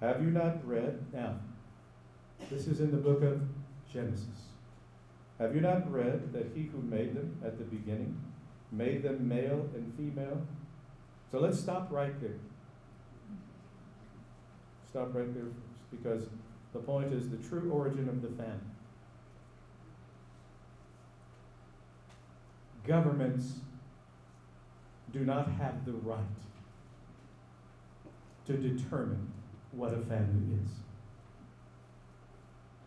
Have 0.00 0.22
you 0.22 0.30
not 0.30 0.66
read? 0.66 1.04
Now, 1.12 1.34
this 2.50 2.66
is 2.66 2.80
in 2.80 2.90
the 2.90 2.96
book 2.96 3.22
of 3.22 3.40
Genesis. 3.92 4.26
Have 5.38 5.54
you 5.54 5.60
not 5.60 5.90
read 5.92 6.32
that 6.32 6.50
he 6.54 6.62
who 6.62 6.80
made 6.82 7.14
them 7.14 7.36
at 7.44 7.58
the 7.58 7.64
beginning 7.64 8.18
made 8.72 9.02
them 9.02 9.28
male 9.28 9.68
and 9.74 9.92
female? 9.96 10.40
So 11.30 11.38
let's 11.38 11.58
stop 11.58 11.88
right 11.90 12.18
there. 12.20 12.38
Stop 14.88 15.14
right 15.14 15.32
there 15.34 15.44
first, 15.44 15.90
because 15.90 16.28
the 16.72 16.78
point 16.78 17.12
is 17.12 17.28
the 17.28 17.36
true 17.36 17.70
origin 17.70 18.08
of 18.08 18.22
the 18.22 18.28
family. 18.28 18.60
governments 22.86 23.54
do 25.12 25.20
not 25.20 25.50
have 25.52 25.84
the 25.84 25.92
right 25.92 26.20
to 28.46 28.52
determine 28.56 29.32
what 29.72 29.92
a 29.92 29.98
family 29.98 30.56
is. 30.62 30.70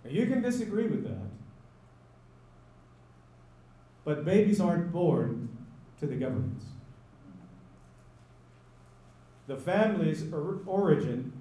Now, 0.09 0.15
you 0.15 0.25
can 0.25 0.41
disagree 0.41 0.87
with 0.87 1.03
that, 1.03 1.29
but 4.03 4.25
babies 4.25 4.59
aren't 4.59 4.91
born 4.91 5.55
to 5.99 6.07
the 6.07 6.15
governments. 6.15 6.65
The 9.45 9.55
family's 9.55 10.23
origin, 10.65 11.31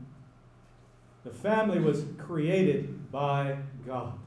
the 1.24 1.30
family 1.30 1.80
was 1.80 2.04
created 2.18 3.10
by 3.10 3.56
God. 3.86 4.18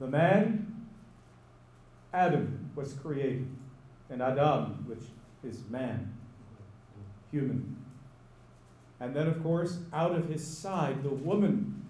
The 0.00 0.08
man 0.08 0.88
Adam 2.12 2.70
was 2.74 2.94
created, 2.94 3.46
and 4.10 4.20
Adam, 4.20 4.84
which 4.88 5.04
is 5.44 5.62
man, 5.70 6.12
human. 7.30 7.85
And 9.00 9.14
then, 9.14 9.26
of 9.26 9.42
course, 9.42 9.78
out 9.92 10.12
of 10.12 10.28
his 10.28 10.46
side, 10.46 11.02
the 11.02 11.10
woman 11.10 11.86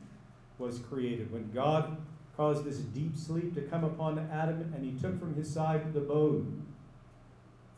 was 0.59 0.81
created. 0.81 1.33
When 1.33 1.51
God 1.53 1.97
caused 2.37 2.65
this 2.65 2.79
deep 2.79 3.17
sleep 3.17 3.55
to 3.55 3.63
come 3.63 3.85
upon 3.85 4.19
Adam, 4.33 4.73
and 4.75 4.85
he 4.85 4.93
took 5.01 5.19
from 5.19 5.35
his 5.35 5.53
side 5.53 5.95
the 5.95 6.01
bone, 6.01 6.67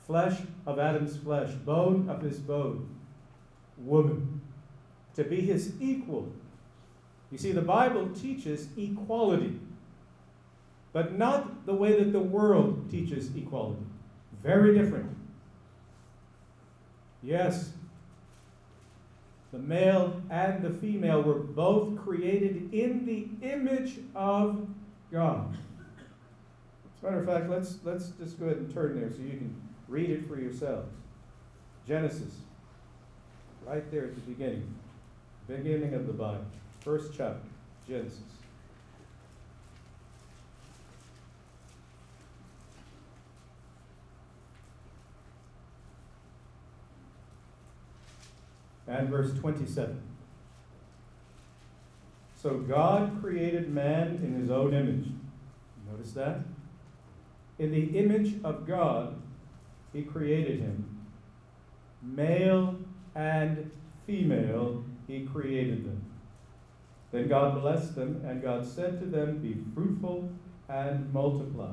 flesh 0.07 0.41
of 0.67 0.79
Adam's 0.79 1.17
flesh, 1.17 1.51
bone 1.53 2.09
of 2.09 2.23
his 2.23 2.39
bone, 2.39 2.89
woman, 3.77 4.41
to 5.15 5.25
be 5.25 5.41
his 5.41 5.75
equal. 5.81 6.33
You 7.31 7.39
see, 7.39 7.53
the 7.53 7.63
Bible 7.63 8.09
teaches 8.11 8.69
equality, 8.77 9.61
but 10.93 11.19
not 11.19 11.67
the 11.67 11.75
way 11.75 11.99
that 11.99 12.13
the 12.13 12.21
world 12.21 12.91
teaches 12.91 13.35
equality. 13.37 13.83
Very 14.43 14.77
different. 14.79 15.15
Yes, 17.23 17.73
the 19.53 19.59
male 19.59 20.21
and 20.31 20.63
the 20.63 20.71
female 20.71 21.23
were 21.23 21.39
both 21.39 21.97
created 21.99 22.73
in 22.73 23.07
the 23.07 23.29
image 23.47 23.99
of 24.15 24.67
God. 25.11 25.57
As 26.97 27.03
a 27.03 27.07
matter 27.07 27.21
of 27.21 27.27
fact, 27.27 27.49
let's, 27.49 27.79
let's 27.85 28.09
just 28.11 28.39
go 28.39 28.47
ahead 28.47 28.59
and 28.59 28.73
turn 28.73 29.01
there 29.01 29.11
so 29.11 29.19
you 29.19 29.39
can 29.39 29.55
read 29.87 30.11
it 30.11 30.29
for 30.29 30.39
yourselves. 30.39 30.91
Genesis, 31.87 32.35
right 33.67 33.91
there 33.91 34.05
at 34.05 34.15
the 34.15 34.21
beginning, 34.21 34.75
beginning 35.47 35.95
of 35.95 36.07
the 36.07 36.13
Bible, 36.13 36.45
first 36.81 37.13
chapter, 37.17 37.49
Genesis. 37.89 38.21
And 48.89 49.09
verse 49.09 49.33
27. 49.39 50.01
So 52.35 52.59
God 52.59 53.21
created 53.21 53.69
man 53.69 54.21
in 54.23 54.41
his 54.41 54.51
own 54.51 54.73
image. 54.73 55.09
Notice 55.91 56.13
that? 56.13 56.41
In 57.59 57.73
the 57.73 57.99
image 57.99 58.37
of 58.45 58.67
God, 58.67 59.21
he 59.93 60.03
created 60.03 60.61
him. 60.61 61.01
Male 62.01 62.77
and 63.15 63.71
female, 64.07 64.85
he 65.09 65.27
created 65.27 65.85
them. 65.85 66.03
Then 67.11 67.27
God 67.27 67.61
blessed 67.61 67.97
them, 67.97 68.23
and 68.25 68.43
God 68.43 68.65
said 68.65 69.01
to 69.01 69.07
them, 69.07 69.39
Be 69.39 69.57
fruitful 69.75 70.31
and 70.69 71.13
multiply. 71.13 71.73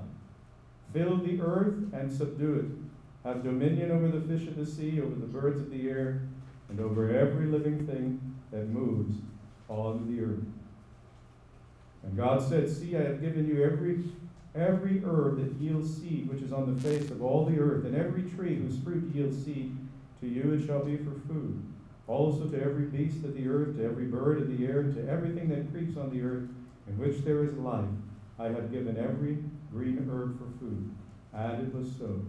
Fill 0.94 1.18
the 1.18 1.40
earth 1.42 1.76
and 1.94 2.12
subdue 2.12 2.56
it. 2.56 3.28
Have 3.28 3.44
dominion 3.44 3.92
over 3.92 4.08
the 4.08 4.22
fish 4.22 4.48
of 4.48 4.56
the 4.56 4.66
sea, 4.66 5.02
over 5.02 5.16
the 5.16 5.28
birds 5.28 5.60
of 5.60 5.70
the 5.70 5.90
air 5.90 6.22
and 6.70 6.80
over 6.80 7.16
every 7.16 7.46
living 7.46 7.86
thing 7.86 8.20
that 8.52 8.68
moves 8.70 9.16
on 9.70 10.16
the 10.16 10.24
earth. 10.24 10.44
And 12.04 12.18
God 12.18 12.42
said, 12.48 12.70
See, 12.70 12.96
I 12.96 13.02
have 13.02 13.22
given 13.22 13.48
you 13.48 13.64
every 13.64 14.04
every 14.56 15.04
herb 15.04 15.38
that 15.38 15.62
yields 15.62 15.98
seed, 15.98 16.30
which 16.30 16.42
is 16.42 16.54
on 16.54 16.74
the 16.74 16.82
face 16.82 17.12
of 17.12 17.22
all 17.22 17.46
the 17.46 17.60
earth, 17.60 17.86
and 17.86 17.96
every 17.96 18.24
tree 18.24 18.56
whose 18.56 18.80
fruit 18.80 19.14
yields 19.14 19.44
seed, 19.44 19.76
to 20.22 20.28
you 20.28 20.54
it 20.54 20.66
shall 20.66 20.84
be 20.84 20.96
for 20.98 21.12
food. 21.28 21.62
Also 22.08 22.48
to 22.48 22.62
every 22.62 22.86
beast 22.86 23.26
of 23.26 23.36
the 23.36 23.50
earth, 23.50 23.76
to 23.76 23.84
every 23.84 24.06
bird 24.06 24.42
of 24.42 24.58
the 24.58 24.66
air, 24.66 24.80
and 24.82 24.96
to 24.96 25.12
everything 25.12 25.50
that 25.50 25.72
creeps 25.74 25.98
on 25.98 26.10
the 26.10 26.22
earth, 26.22 26.48
in 26.88 26.98
which 26.98 27.26
there 27.26 27.44
is 27.44 27.54
life, 27.56 27.90
I 28.40 28.46
have 28.46 28.72
given 28.72 28.98
every 28.98 29.40
green 29.72 30.08
herb 30.10 30.38
for 30.38 30.60
food. 30.60 30.90
And 31.34 31.68
it 31.68 31.76
was 31.76 31.92
so. 31.98 32.22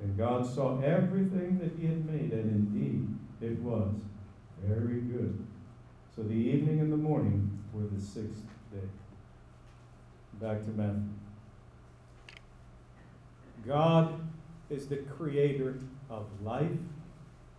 And 0.00 0.16
God 0.16 0.46
saw 0.46 0.80
everything 0.80 1.58
that 1.58 1.72
he 1.78 1.86
had 1.86 2.06
made, 2.06 2.32
and 2.32 2.50
indeed 2.50 3.08
it 3.40 3.58
was 3.60 3.94
very 4.64 5.00
good. 5.00 5.46
So 6.14 6.22
the 6.22 6.34
evening 6.34 6.80
and 6.80 6.92
the 6.92 6.96
morning 6.96 7.58
were 7.72 7.86
the 7.86 8.00
sixth 8.00 8.42
day. 8.72 8.88
Back 10.40 10.64
to 10.64 10.70
Matthew. 10.70 11.02
God 13.66 14.20
is 14.70 14.86
the 14.88 14.96
creator 14.96 15.78
of 16.10 16.26
life. 16.42 16.70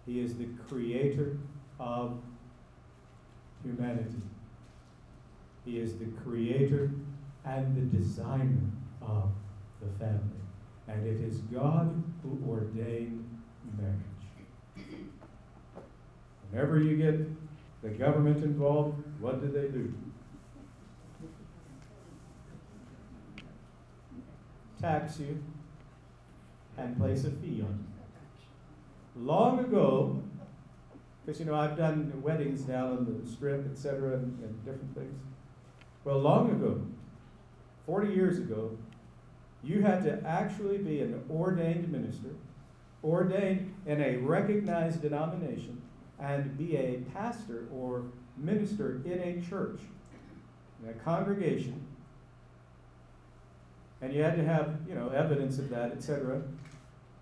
He 0.05 0.19
is 0.19 0.35
the 0.37 0.47
creator 0.67 1.37
of 1.79 2.17
humanity. 3.63 4.21
He 5.65 5.79
is 5.79 5.97
the 5.97 6.07
creator 6.23 6.91
and 7.45 7.75
the 7.75 7.97
designer 7.97 8.59
of 9.01 9.29
the 9.81 9.87
family. 10.03 10.19
And 10.87 11.05
it 11.05 11.21
is 11.21 11.37
God 11.53 12.03
who 12.23 12.39
ordained 12.49 13.23
marriage. 13.77 14.99
Whenever 16.51 16.79
you 16.79 16.97
get 16.97 17.19
the 17.81 17.89
government 17.89 18.43
involved, 18.43 19.03
what 19.19 19.41
do 19.41 19.47
they 19.47 19.67
do? 19.67 19.93
Tax 24.81 25.19
you 25.19 25.43
and 26.77 26.97
place 26.97 27.25
a 27.25 27.31
fee 27.31 27.61
on 27.61 27.85
you. 29.15 29.25
Long 29.25 29.59
ago, 29.59 30.23
because 31.25 31.39
you 31.39 31.45
know 31.45 31.55
I've 31.55 31.77
done 31.77 32.11
weddings 32.21 32.61
down 32.61 32.97
on 32.97 33.21
the 33.21 33.29
strip, 33.29 33.69
etc., 33.69 34.13
and, 34.13 34.39
and 34.41 34.65
different 34.65 34.95
things. 34.95 35.19
Well, 36.05 36.19
long 36.19 36.51
ago, 36.51 36.81
40 37.85 38.13
years 38.13 38.37
ago, 38.37 38.77
you 39.63 39.81
had 39.81 40.03
to 40.03 40.23
actually 40.25 40.77
be 40.77 41.01
an 41.01 41.21
ordained 41.29 41.91
minister, 41.91 42.29
ordained 43.03 43.73
in 43.85 44.01
a 44.01 44.17
recognized 44.17 45.01
denomination, 45.01 45.81
and 46.19 46.57
be 46.57 46.75
a 46.75 46.97
pastor 47.13 47.67
or 47.73 48.03
minister 48.37 49.01
in 49.05 49.19
a 49.19 49.41
church, 49.49 49.79
in 50.83 50.89
a 50.89 50.93
congregation, 50.93 51.81
and 54.01 54.13
you 54.13 54.23
had 54.23 54.35
to 54.37 54.43
have, 54.43 54.77
you 54.87 54.95
know, 54.95 55.09
evidence 55.09 55.59
of 55.59 55.69
that, 55.69 55.91
etc., 55.91 56.41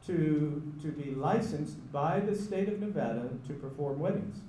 to, 0.06 0.62
to 0.82 0.88
be 0.92 1.16
licensed 1.16 1.92
by 1.92 2.20
the 2.20 2.36
state 2.36 2.70
of 2.70 2.80
Nevada 2.80 3.30
to 3.48 3.54
perform 3.54 4.00
weddings. 4.00 4.40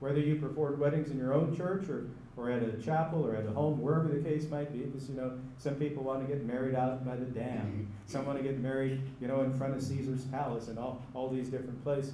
Whether 0.00 0.20
you 0.20 0.36
performed 0.36 0.78
weddings 0.78 1.10
in 1.10 1.16
your 1.16 1.32
own 1.32 1.56
church 1.56 1.88
or, 1.88 2.08
or 2.36 2.50
at 2.50 2.62
a 2.62 2.72
chapel 2.82 3.24
or 3.24 3.34
at 3.34 3.46
a 3.46 3.50
home, 3.50 3.80
wherever 3.80 4.08
the 4.08 4.22
case 4.22 4.46
might 4.50 4.72
be, 4.72 4.80
because, 4.80 5.08
you 5.08 5.14
know, 5.14 5.38
some 5.56 5.76
people 5.76 6.02
want 6.02 6.26
to 6.26 6.32
get 6.32 6.44
married 6.44 6.74
out 6.74 7.06
by 7.06 7.16
the 7.16 7.24
dam. 7.24 7.58
Mm-hmm. 7.58 7.84
Some 8.06 8.26
want 8.26 8.36
to 8.36 8.44
get 8.44 8.58
married, 8.58 9.00
you 9.20 9.28
know, 9.28 9.42
in 9.42 9.56
front 9.56 9.74
of 9.74 9.82
Caesar's 9.82 10.24
palace 10.24 10.68
and 10.68 10.78
all, 10.78 11.02
all 11.14 11.30
these 11.30 11.48
different 11.48 11.82
places 11.82 12.12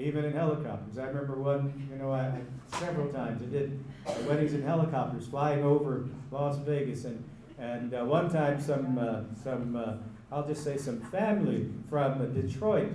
even 0.00 0.24
in 0.24 0.32
helicopters. 0.32 0.98
I 0.98 1.06
remember 1.06 1.34
one, 1.36 1.88
you 1.90 1.96
know, 1.96 2.12
I, 2.12 2.32
several 2.78 3.12
times 3.12 3.42
I 3.42 3.46
did 3.46 3.84
weddings 4.26 4.54
in 4.54 4.62
helicopters 4.62 5.26
flying 5.26 5.62
over 5.62 6.08
Las 6.30 6.58
Vegas, 6.58 7.04
and 7.04 7.22
and 7.58 7.94
uh, 7.94 8.04
one 8.04 8.30
time 8.30 8.60
some 8.60 8.98
uh, 8.98 9.20
some 9.42 9.76
uh, 9.76 9.94
I'll 10.34 10.46
just 10.46 10.64
say 10.64 10.76
some 10.76 11.00
family 11.00 11.68
from 11.88 12.32
Detroit 12.34 12.92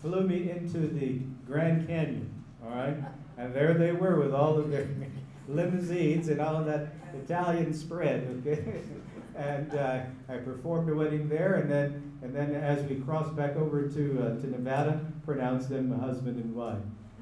flew 0.00 0.22
me 0.22 0.50
into 0.50 0.78
the 0.78 1.20
Grand 1.46 1.86
Canyon. 1.86 2.30
All 2.64 2.70
right, 2.70 2.96
and 3.36 3.54
there 3.54 3.74
they 3.74 3.92
were 3.92 4.20
with 4.20 4.34
all 4.34 4.58
of 4.58 4.70
their 4.70 4.88
limousines 5.48 6.28
and 6.28 6.40
all 6.40 6.56
of 6.56 6.66
that 6.66 6.94
Italian 7.14 7.74
spread. 7.74 8.42
Okay. 8.46 8.82
and 9.36 9.74
uh, 9.74 10.00
I 10.28 10.36
performed 10.36 10.88
a 10.90 10.94
wedding 10.94 11.28
there, 11.28 11.54
and 11.54 11.70
then 11.70 12.12
and 12.22 12.34
then 12.34 12.54
as 12.54 12.82
we 12.88 12.96
crossed 12.96 13.34
back 13.36 13.56
over 13.56 13.88
to 13.88 14.22
uh, 14.22 14.40
to 14.40 14.50
Nevada, 14.50 15.00
pronounced 15.24 15.68
them 15.68 15.98
husband 15.98 16.42
and 16.42 16.54
wife. 16.54 16.78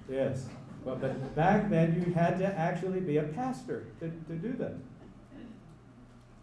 Yes, 0.09 0.47
but 0.85 1.01
but 1.01 1.35
back 1.35 1.71
then 1.71 2.05
you 2.07 2.13
had 2.13 2.39
to 2.39 2.47
actually 2.47 3.01
be 3.01 3.17
a 3.17 3.23
pastor 3.25 3.87
to, 4.01 4.11
to 4.29 4.35
do 4.35 4.53
that. 4.55 4.75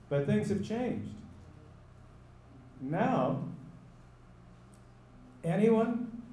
But 0.10 0.26
things 0.26 0.50
have 0.50 0.68
changed. 0.68 1.12
Now, 2.82 3.44
anyone 5.44 6.24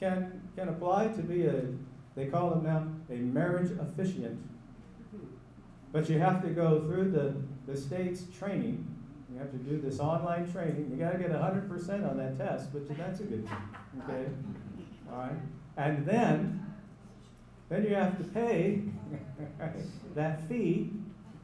can 0.00 0.42
can 0.56 0.68
apply 0.68 1.08
to 1.08 1.22
be 1.22 1.46
a 1.46 1.62
they 2.16 2.26
call 2.26 2.50
them 2.50 2.64
now 2.64 2.88
a 3.14 3.18
marriage 3.20 3.70
officiant. 3.78 4.40
But 5.92 6.08
you 6.08 6.18
have 6.18 6.42
to 6.42 6.48
go 6.48 6.80
through 6.80 7.10
the 7.10 7.34
the 7.68 7.78
state's 7.78 8.22
training. 8.38 8.86
You 9.30 9.38
have 9.38 9.50
to 9.50 9.58
do 9.58 9.78
this 9.78 10.00
online 10.00 10.50
training. 10.50 10.88
You 10.90 10.96
got 10.96 11.12
to 11.12 11.18
get 11.18 11.30
100% 11.30 12.10
on 12.10 12.16
that 12.16 12.38
test, 12.38 12.72
but 12.72 12.88
that's 12.96 13.20
a 13.20 13.24
good 13.24 13.46
thing. 13.46 13.58
Okay? 14.02 14.24
All 15.12 15.18
right? 15.18 15.36
And 15.76 16.06
then, 16.06 16.74
then 17.68 17.84
you 17.84 17.94
have 17.94 18.16
to 18.16 18.24
pay 18.24 18.84
that 20.14 20.48
fee. 20.48 20.90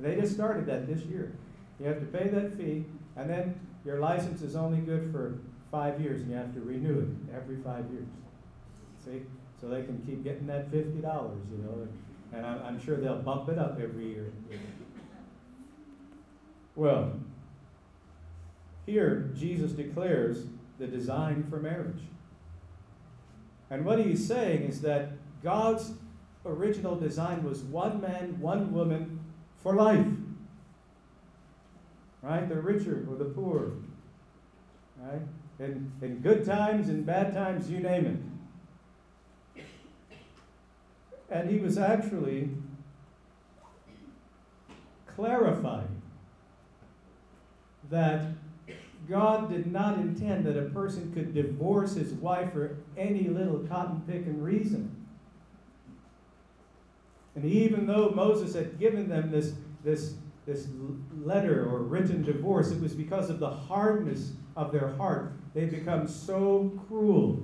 They 0.00 0.16
just 0.16 0.34
started 0.34 0.64
that 0.66 0.86
this 0.86 1.04
year. 1.04 1.34
You 1.78 1.86
have 1.86 2.00
to 2.00 2.06
pay 2.06 2.28
that 2.28 2.56
fee, 2.56 2.86
and 3.16 3.28
then 3.28 3.60
your 3.84 4.00
license 4.00 4.40
is 4.40 4.56
only 4.56 4.78
good 4.78 5.12
for 5.12 5.38
five 5.70 6.00
years, 6.00 6.22
and 6.22 6.30
you 6.30 6.36
have 6.36 6.54
to 6.54 6.60
renew 6.60 7.00
it 7.00 7.36
every 7.36 7.56
five 7.56 7.84
years. 7.92 8.06
See? 9.04 9.22
So 9.60 9.68
they 9.68 9.82
can 9.82 10.02
keep 10.06 10.24
getting 10.24 10.46
that 10.46 10.70
$50, 10.72 10.94
you 10.94 11.02
know, 11.02 11.86
and 12.34 12.44
I'm 12.44 12.80
sure 12.84 12.96
they'll 12.96 13.22
bump 13.22 13.48
it 13.48 13.58
up 13.58 13.78
every 13.80 14.08
year. 14.08 14.32
Well, 16.76 17.12
here 18.86 19.30
Jesus 19.34 19.72
declares 19.72 20.46
the 20.78 20.86
design 20.86 21.46
for 21.48 21.58
marriage. 21.58 22.02
And 23.70 23.84
what 23.84 24.04
he's 24.04 24.26
saying 24.26 24.62
is 24.62 24.80
that 24.82 25.12
God's 25.42 25.92
original 26.44 26.96
design 26.96 27.42
was 27.44 27.60
one 27.62 28.00
man, 28.00 28.38
one 28.40 28.72
woman 28.72 29.20
for 29.62 29.74
life. 29.74 30.06
Right? 32.22 32.48
The 32.48 32.60
richer 32.60 33.06
or 33.10 33.16
the 33.16 33.26
poor. 33.26 33.72
Right? 35.00 35.20
In, 35.60 35.92
in 36.02 36.18
good 36.20 36.44
times, 36.44 36.88
in 36.88 37.04
bad 37.04 37.32
times, 37.32 37.70
you 37.70 37.78
name 37.78 38.06
it. 38.06 38.33
And 41.30 41.50
he 41.50 41.58
was 41.58 41.78
actually 41.78 42.50
clarifying 45.06 46.02
that 47.90 48.26
God 49.08 49.50
did 49.50 49.70
not 49.70 49.98
intend 49.98 50.46
that 50.46 50.56
a 50.56 50.70
person 50.70 51.12
could 51.12 51.34
divorce 51.34 51.94
his 51.94 52.12
wife 52.12 52.52
for 52.52 52.78
any 52.96 53.28
little 53.28 53.58
cotton 53.60 54.02
picking 54.06 54.42
reason. 54.42 55.04
And 57.34 57.44
even 57.44 57.86
though 57.86 58.10
Moses 58.10 58.54
had 58.54 58.78
given 58.78 59.08
them 59.08 59.30
this, 59.30 59.54
this, 59.82 60.14
this 60.46 60.68
letter 61.22 61.68
or 61.68 61.80
written 61.80 62.22
divorce, 62.22 62.70
it 62.70 62.80
was 62.80 62.94
because 62.94 63.28
of 63.28 63.40
the 63.40 63.50
hardness 63.50 64.32
of 64.56 64.72
their 64.72 64.94
heart. 64.94 65.32
They 65.52 65.66
become 65.66 66.06
so 66.06 66.80
cruel 66.88 67.42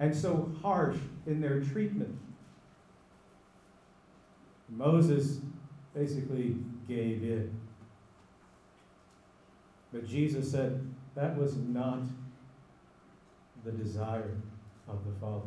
and 0.00 0.14
so 0.14 0.52
harsh 0.62 0.96
in 1.26 1.40
their 1.40 1.60
treatment. 1.60 2.18
Moses 4.68 5.38
basically 5.94 6.56
gave 6.88 7.22
in. 7.22 7.50
But 9.92 10.06
Jesus 10.06 10.50
said 10.50 10.86
that 11.14 11.36
was 11.36 11.56
not 11.56 12.00
the 13.64 13.72
desire 13.72 14.36
of 14.88 15.04
the 15.04 15.12
Father. 15.20 15.46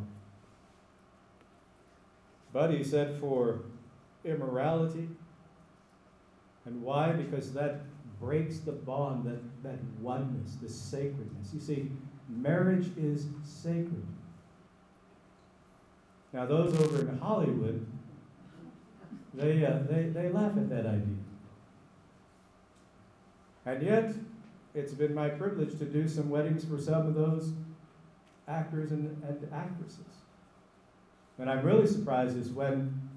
But 2.52 2.72
he 2.72 2.82
said 2.82 3.18
for 3.20 3.60
immorality. 4.24 5.08
And 6.66 6.82
why? 6.82 7.12
Because 7.12 7.52
that 7.54 7.80
breaks 8.20 8.58
the 8.58 8.72
bond, 8.72 9.24
that, 9.24 9.62
that 9.62 9.78
oneness, 10.00 10.56
the 10.60 10.68
sacredness. 10.68 11.54
You 11.54 11.60
see, 11.60 11.90
marriage 12.28 12.90
is 12.98 13.26
sacred. 13.42 14.04
Now, 16.32 16.46
those 16.46 16.78
over 16.80 17.00
in 17.00 17.18
Hollywood, 17.18 17.86
they, 19.34 19.64
uh, 19.64 19.78
they, 19.88 20.04
they 20.04 20.28
laugh 20.28 20.52
at 20.56 20.68
that 20.70 20.86
idea. 20.86 21.16
And 23.66 23.82
yet, 23.82 24.12
it's 24.74 24.92
been 24.92 25.14
my 25.14 25.28
privilege 25.28 25.78
to 25.78 25.84
do 25.84 26.08
some 26.08 26.30
weddings 26.30 26.64
for 26.64 26.78
some 26.78 27.06
of 27.06 27.14
those 27.14 27.52
actors 28.48 28.90
and, 28.90 29.22
and 29.22 29.48
actresses. 29.52 29.98
And 31.38 31.50
I'm 31.50 31.64
really 31.64 31.86
surprised 31.86 32.36
is 32.36 32.50
when 32.50 33.08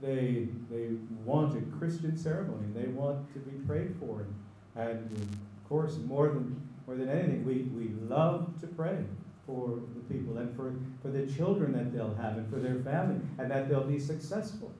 they, 0.00 0.48
they 0.70 0.88
want 1.24 1.56
a 1.56 1.78
Christian 1.78 2.16
ceremony. 2.16 2.66
They 2.74 2.88
want 2.88 3.32
to 3.34 3.38
be 3.38 3.52
prayed 3.66 3.94
for. 4.00 4.26
And, 4.74 4.88
and 4.88 5.12
of 5.12 5.68
course, 5.68 5.98
more 5.98 6.28
than, 6.28 6.60
more 6.86 6.96
than 6.96 7.08
anything, 7.08 7.44
we, 7.44 7.62
we 7.78 7.92
love 8.08 8.58
to 8.60 8.66
pray 8.66 9.04
for 9.46 9.80
the 9.94 10.14
people 10.14 10.38
and 10.38 10.54
for, 10.56 10.74
for 11.02 11.08
the 11.08 11.26
children 11.26 11.72
that 11.72 11.92
they'll 11.92 12.14
have 12.14 12.38
and 12.38 12.48
for 12.50 12.58
their 12.58 12.80
family 12.80 13.20
and 13.38 13.50
that 13.50 13.68
they'll 13.68 13.84
be 13.84 13.98
successful 13.98 14.72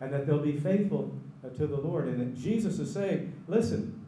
and 0.00 0.12
that 0.12 0.26
they'll 0.26 0.38
be 0.38 0.56
faithful 0.56 1.12
uh, 1.44 1.48
to 1.50 1.66
the 1.66 1.76
Lord. 1.76 2.08
And 2.08 2.20
that 2.20 2.40
Jesus 2.40 2.78
is 2.78 2.92
saying, 2.92 3.32
listen, 3.46 4.04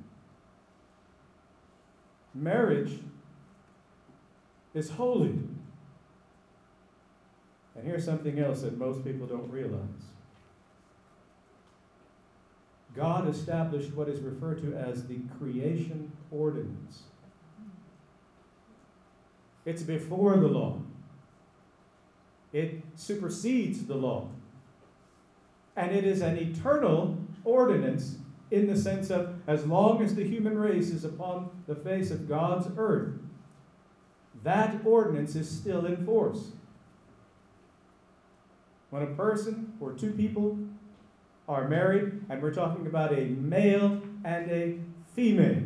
marriage 2.35 2.99
is 4.75 4.91
holy. 4.91 5.39
And 7.75 7.85
here's 7.85 8.05
something 8.05 8.39
else 8.39 8.63
that 8.63 8.79
most 8.79 9.05
people 9.05 9.27
don't 9.27 9.51
realize 9.51 9.79
God 12.95 13.29
established 13.29 13.95
what 13.95 14.09
is 14.09 14.21
referred 14.21 14.61
to 14.63 14.77
as 14.77 15.07
the 15.07 15.19
creation 15.39 16.13
ordinance. 16.31 17.05
It's 19.65 19.83
before 19.83 20.37
the 20.37 20.49
law, 20.49 20.81
it 22.53 22.83
supersedes 22.97 23.87
the 23.87 23.95
law. 23.95 24.29
And 25.77 25.93
it 25.93 26.05
is 26.05 26.21
an 26.21 26.37
eternal 26.37 27.19
ordinance 27.45 28.17
in 28.51 28.67
the 28.67 28.77
sense 28.77 29.11
of 29.11 29.35
as 29.47 29.67
long 29.67 30.03
as 30.03 30.15
the 30.15 30.25
human 30.25 30.59
race 30.59 30.91
is 30.91 31.05
upon 31.05 31.51
the 31.67 31.75
face 31.75 32.11
of 32.11 32.29
God's 32.29 32.69
earth, 32.77 33.15
that 34.45 34.85
ordinance 34.85 35.35
is 35.35 35.49
still 35.49 35.87
in 35.87 36.05
force. 36.05 36.49
When 38.91 39.03
a 39.03 39.07
person 39.07 39.73
or 39.81 39.93
two 39.93 40.13
people 40.13 40.59
are 41.49 41.67
married, 41.67 42.25
and 42.29 42.43
we're 42.43 42.53
talking 42.53 42.87
about 42.87 43.17
a 43.17 43.25
male 43.25 44.03
and 44.25 44.51
a 44.51 44.79
female. 45.15 45.63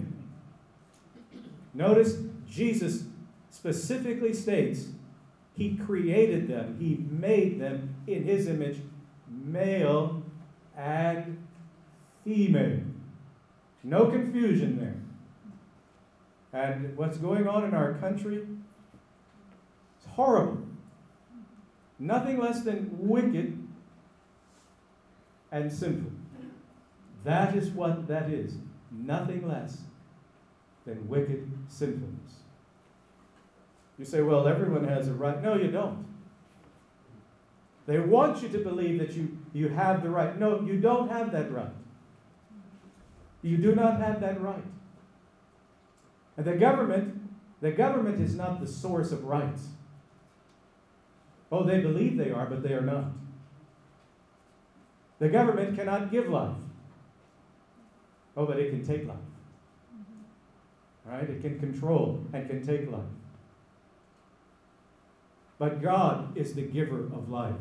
Notice 1.75 2.19
Jesus 2.49 3.05
specifically 3.51 4.33
states 4.33 4.87
he 5.57 5.77
created 5.77 6.49
them, 6.49 6.77
he 6.79 7.05
made 7.11 7.61
them 7.61 7.97
in 8.07 8.25
his 8.25 8.47
image, 8.47 8.79
male 9.29 10.23
and 10.77 11.39
female. 12.25 12.81
No 13.83 14.07
confusion 14.07 14.79
there. 14.79 14.97
And 16.53 16.97
what's 16.97 17.19
going 17.19 17.47
on 17.47 17.65
in 17.65 17.75
our 17.75 17.95
country? 17.95 18.47
It's 19.99 20.07
horrible 20.13 20.67
nothing 21.99 22.39
less 22.39 22.63
than 22.63 22.91
wicked 22.93 23.67
and 25.51 25.73
sinful. 25.73 26.11
That 27.25 27.57
is 27.57 27.71
what 27.71 28.07
that 28.09 28.31
is. 28.31 28.57
Nothing 28.91 29.49
less 29.49 29.79
than 30.85 31.09
wicked 31.09 31.51
sinfulness. 31.69 32.33
You 33.99 34.05
say, 34.05 34.23
well, 34.23 34.47
everyone 34.47 34.87
has 34.87 35.09
a 35.09 35.15
right. 35.15 35.43
No, 35.43 35.55
you 35.55 35.71
don't. 35.71 36.06
They 37.87 38.01
want 38.01 38.43
you 38.43 38.49
to 38.49 38.59
believe 38.59 38.99
that 38.99 39.13
you, 39.13 39.39
you 39.53 39.69
have 39.69 40.03
the 40.03 40.11
right. 40.11 40.39
No, 40.39 40.61
you 40.61 40.81
don't 40.81 41.09
have 41.09 41.31
that 41.33 41.53
right. 41.53 41.71
You 43.43 43.57
do 43.59 43.75
not 43.75 44.01
have 44.01 44.21
that 44.21 44.41
right. 44.41 44.65
And 46.37 46.45
the 46.45 46.57
government, 46.57 47.31
the 47.61 47.71
government 47.71 48.21
is 48.21 48.35
not 48.35 48.61
the 48.61 48.67
source 48.67 49.13
of 49.13 49.25
rights. 49.25 49.69
Oh, 51.53 51.63
they 51.63 51.81
believe 51.81 52.17
they 52.17 52.33
are, 52.33 52.47
but 52.47 52.63
they 52.63 52.73
are 52.73 52.81
not. 52.81 53.05
The 55.21 55.29
government 55.29 55.77
cannot 55.77 56.11
give 56.11 56.29
life. 56.29 56.57
Oh, 58.37 58.45
but 58.45 58.59
it 58.59 58.71
can 58.71 58.85
take 58.85 59.07
life. 59.07 59.17
Right? 61.05 61.31
It 61.31 61.41
can 61.41 61.59
control 61.61 62.25
and 62.33 62.49
can 62.49 62.67
take 62.67 62.91
life. 62.91 63.05
But 65.59 65.83
God 65.83 66.37
is 66.37 66.55
the 66.55 66.63
giver 66.63 67.01
of 67.01 67.31
life. 67.31 67.55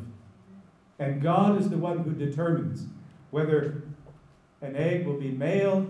And 0.99 1.21
God 1.21 1.59
is 1.59 1.69
the 1.69 1.77
one 1.77 1.99
who 1.99 2.11
determines 2.11 2.87
whether 3.31 3.83
an 4.61 4.75
egg 4.75 5.05
will 5.05 5.17
be 5.17 5.29
male 5.29 5.87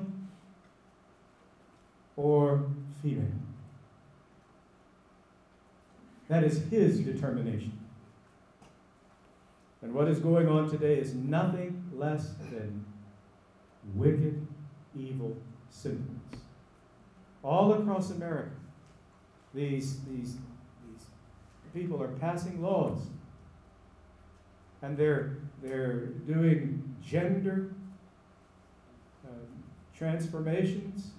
or 2.16 2.66
female. 3.02 3.26
That 6.28 6.44
is 6.44 6.64
His 6.70 7.00
determination. 7.00 7.78
And 9.82 9.94
what 9.94 10.08
is 10.08 10.20
going 10.20 10.48
on 10.48 10.70
today 10.70 10.98
is 10.98 11.14
nothing 11.14 11.84
less 11.94 12.34
than 12.50 12.86
wicked, 13.94 14.46
evil 14.98 15.38
sinfulness. 15.70 16.42
All 17.44 17.74
across 17.74 18.10
America, 18.10 18.50
these, 19.54 20.00
these, 20.06 20.34
these 20.34 20.55
people 21.76 22.02
are 22.02 22.08
passing 22.08 22.62
laws 22.62 23.00
and 24.82 24.98
they're, 24.98 25.38
they're 25.62 26.06
doing 26.28 26.96
gender 27.04 27.74
uh, 29.26 29.32
transformations, 29.98 31.12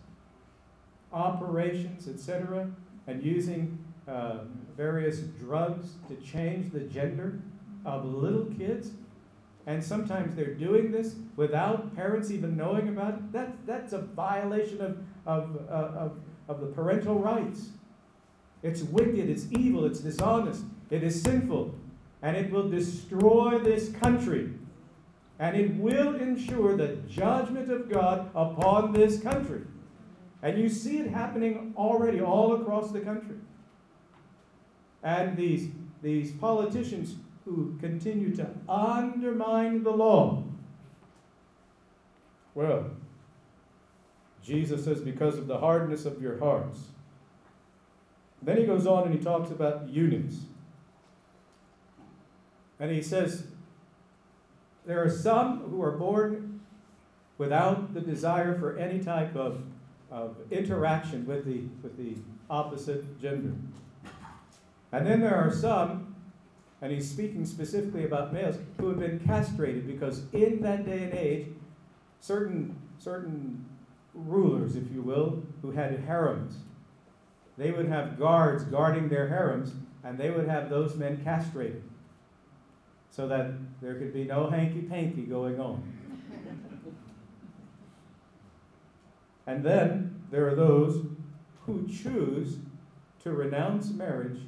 operations, 1.12 2.08
etc., 2.08 2.70
and 3.06 3.22
using 3.22 3.78
uh, 4.08 4.38
various 4.76 5.18
drugs 5.18 5.94
to 6.08 6.14
change 6.16 6.72
the 6.72 6.80
gender 6.80 7.40
of 7.84 8.04
little 8.04 8.46
kids, 8.56 8.90
and 9.66 9.82
sometimes 9.82 10.36
they're 10.36 10.54
doing 10.54 10.92
this 10.92 11.16
without 11.34 11.94
parents 11.96 12.30
even 12.30 12.56
knowing 12.56 12.88
about 12.88 13.14
it, 13.14 13.32
that, 13.32 13.66
that's 13.66 13.92
a 13.92 13.98
violation 13.98 14.80
of, 14.80 14.98
of, 15.26 15.56
uh, 15.68 15.72
of, 15.72 16.18
of 16.48 16.60
the 16.60 16.66
parental 16.66 17.18
rights. 17.18 17.70
It's 18.62 18.82
wicked, 18.82 19.28
it's 19.28 19.46
evil, 19.52 19.84
it's 19.84 20.00
dishonest, 20.00 20.64
it 20.90 21.02
is 21.02 21.22
sinful, 21.22 21.74
and 22.22 22.36
it 22.36 22.50
will 22.50 22.68
destroy 22.68 23.58
this 23.58 23.90
country. 23.90 24.50
And 25.38 25.54
it 25.54 25.74
will 25.74 26.14
ensure 26.16 26.76
the 26.76 26.96
judgment 27.08 27.70
of 27.70 27.90
God 27.90 28.30
upon 28.34 28.92
this 28.92 29.20
country. 29.20 29.62
And 30.42 30.58
you 30.58 30.68
see 30.68 30.98
it 30.98 31.10
happening 31.10 31.74
already 31.76 32.20
all 32.20 32.54
across 32.54 32.90
the 32.90 33.00
country. 33.00 33.36
And 35.02 35.36
these, 35.36 35.68
these 36.02 36.32
politicians 36.32 37.16
who 37.44 37.76
continue 37.80 38.34
to 38.36 38.48
undermine 38.68 39.82
the 39.82 39.90
law. 39.90 40.42
Well, 42.54 42.90
Jesus 44.42 44.84
says, 44.84 45.00
because 45.00 45.36
of 45.36 45.46
the 45.46 45.58
hardness 45.58 46.06
of 46.06 46.22
your 46.22 46.38
hearts. 46.38 46.80
Then 48.42 48.58
he 48.58 48.64
goes 48.64 48.86
on 48.86 49.04
and 49.04 49.14
he 49.14 49.22
talks 49.22 49.50
about 49.50 49.88
eunuchs. 49.88 50.36
And 52.78 52.90
he 52.90 53.02
says, 53.02 53.46
there 54.84 55.02
are 55.02 55.10
some 55.10 55.60
who 55.60 55.82
are 55.82 55.92
born 55.92 56.60
without 57.38 57.92
the 57.92 58.00
desire 58.00 58.58
for 58.58 58.76
any 58.78 59.00
type 59.00 59.34
of, 59.34 59.62
of 60.10 60.36
interaction 60.50 61.26
with 61.26 61.44
the, 61.44 61.62
with 61.82 61.96
the 61.96 62.16
opposite 62.48 63.20
gender. 63.20 63.52
And 64.92 65.06
then 65.06 65.20
there 65.20 65.34
are 65.34 65.50
some, 65.50 66.14
and 66.80 66.92
he's 66.92 67.10
speaking 67.10 67.44
specifically 67.44 68.04
about 68.04 68.32
males, 68.32 68.56
who 68.78 68.88
have 68.88 68.98
been 68.98 69.18
castrated 69.20 69.86
because 69.86 70.22
in 70.32 70.60
that 70.62 70.86
day 70.86 71.04
and 71.04 71.14
age, 71.14 71.46
certain, 72.20 72.76
certain 72.98 73.64
rulers, 74.14 74.76
if 74.76 74.90
you 74.92 75.02
will, 75.02 75.42
who 75.62 75.72
had 75.72 75.98
harems, 76.00 76.58
they 77.58 77.70
would 77.70 77.88
have 77.88 78.18
guards 78.18 78.64
guarding 78.64 79.08
their 79.08 79.28
harems, 79.28 79.72
and 80.04 80.18
they 80.18 80.30
would 80.30 80.48
have 80.48 80.68
those 80.68 80.94
men 80.94 81.22
castrated 81.24 81.82
so 83.10 83.26
that 83.28 83.52
there 83.80 83.94
could 83.94 84.12
be 84.12 84.24
no 84.24 84.50
hanky 84.50 84.82
panky 84.82 85.22
going 85.22 85.58
on. 85.58 85.82
and 89.46 89.64
then 89.64 90.22
there 90.30 90.46
are 90.48 90.54
those 90.54 91.06
who 91.64 91.86
choose 91.88 92.58
to 93.22 93.32
renounce 93.32 93.90
marriage 93.90 94.40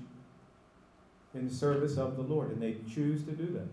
in 1.34 1.48
service 1.48 1.96
of 1.96 2.16
the 2.16 2.22
Lord, 2.22 2.50
and 2.50 2.60
they 2.60 2.76
choose 2.92 3.24
to 3.24 3.32
do 3.32 3.46
that. 3.52 3.68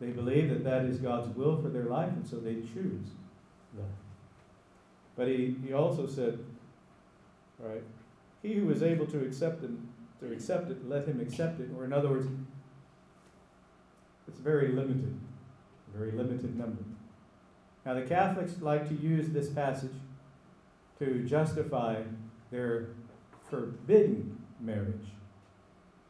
They 0.00 0.10
believe 0.10 0.50
that 0.50 0.64
that 0.64 0.84
is 0.84 0.98
God's 0.98 1.34
will 1.34 1.60
for 1.62 1.68
their 1.68 1.84
life, 1.84 2.10
and 2.10 2.26
so 2.26 2.36
they 2.36 2.56
choose 2.56 3.06
that. 3.74 4.03
But 5.16 5.28
he, 5.28 5.56
he 5.64 5.72
also 5.72 6.06
said, 6.06 6.38
right, 7.58 7.82
he 8.42 8.54
who 8.54 8.70
is 8.70 8.82
able 8.82 9.06
to 9.06 9.24
accept 9.24 9.62
and 9.62 9.88
to 10.20 10.32
accept 10.32 10.70
it, 10.70 10.88
let 10.88 11.06
him 11.06 11.20
accept 11.20 11.60
it. 11.60 11.68
Or 11.76 11.84
in 11.84 11.92
other 11.92 12.08
words, 12.08 12.26
it's 14.26 14.40
very 14.40 14.68
limited, 14.68 15.18
very 15.94 16.12
limited 16.12 16.56
number. 16.56 16.82
Now 17.86 17.94
the 17.94 18.02
Catholics 18.02 18.54
like 18.60 18.88
to 18.88 18.94
use 18.94 19.30
this 19.30 19.50
passage 19.50 19.92
to 20.98 21.24
justify 21.24 22.02
their 22.50 22.88
forbidden 23.50 24.38
marriage. 24.60 25.06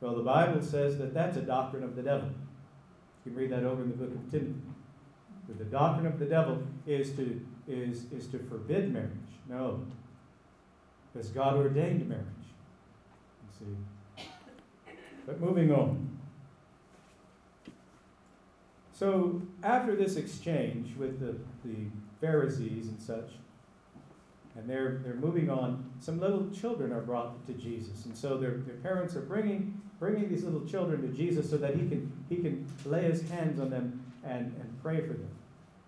Well, 0.00 0.14
the 0.14 0.22
Bible 0.22 0.62
says 0.62 0.98
that 0.98 1.14
that's 1.14 1.36
a 1.36 1.42
doctrine 1.42 1.82
of 1.82 1.96
the 1.96 2.02
devil. 2.02 2.28
You 3.24 3.32
can 3.32 3.34
read 3.34 3.50
that 3.50 3.64
over 3.64 3.82
in 3.82 3.90
the 3.90 3.96
book 3.96 4.14
of 4.14 4.30
Timothy. 4.30 4.60
But 5.48 5.58
the 5.58 5.64
doctrine 5.64 6.06
of 6.06 6.18
the 6.18 6.26
devil 6.26 6.62
is 6.86 7.12
to 7.16 7.40
is 7.68 8.06
is 8.12 8.26
to 8.28 8.38
forbid 8.38 8.92
marriage. 8.92 9.10
No. 9.48 9.84
Because 11.12 11.28
God 11.28 11.56
ordained 11.56 12.08
marriage. 12.08 12.26
You 13.60 13.66
see. 14.16 14.24
But 15.26 15.40
moving 15.40 15.72
on. 15.72 16.14
So 18.92 19.42
after 19.62 19.96
this 19.96 20.16
exchange 20.16 20.96
with 20.96 21.18
the, 21.20 21.36
the 21.68 21.86
Pharisees 22.20 22.88
and 22.88 23.00
such, 23.00 23.30
and 24.56 24.70
they're, 24.70 25.00
they're 25.04 25.14
moving 25.14 25.50
on, 25.50 25.90
some 25.98 26.20
little 26.20 26.48
children 26.50 26.92
are 26.92 27.00
brought 27.00 27.44
to 27.48 27.52
Jesus. 27.54 28.04
And 28.04 28.16
so 28.16 28.38
their, 28.38 28.58
their 28.58 28.76
parents 28.76 29.16
are 29.16 29.20
bringing, 29.20 29.80
bringing 29.98 30.28
these 30.28 30.44
little 30.44 30.64
children 30.64 31.02
to 31.02 31.08
Jesus 31.08 31.50
so 31.50 31.56
that 31.56 31.74
he 31.74 31.88
can, 31.88 32.12
he 32.28 32.36
can 32.36 32.66
lay 32.84 33.02
his 33.02 33.28
hands 33.28 33.60
on 33.60 33.70
them 33.70 34.04
and, 34.24 34.54
and 34.60 34.78
pray 34.80 35.00
for 35.00 35.14
them. 35.14 35.28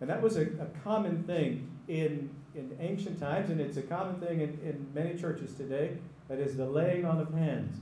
And 0.00 0.11
that 0.11 0.22
was 0.22 0.37
a, 0.37 0.42
a 0.42 0.66
common 0.85 1.22
thing 1.24 1.70
in, 1.88 2.30
in 2.54 2.76
ancient 2.80 3.18
times, 3.18 3.50
and 3.50 3.61
it's 3.61 3.76
a 3.76 3.82
common 3.82 4.20
thing 4.20 4.40
in, 4.40 4.59
in 4.64 4.87
many 4.94 5.18
churches 5.18 5.54
today. 5.54 5.96
That 6.28 6.38
is 6.38 6.56
the 6.56 6.66
laying 6.66 7.04
on 7.04 7.20
of 7.20 7.32
hands 7.32 7.78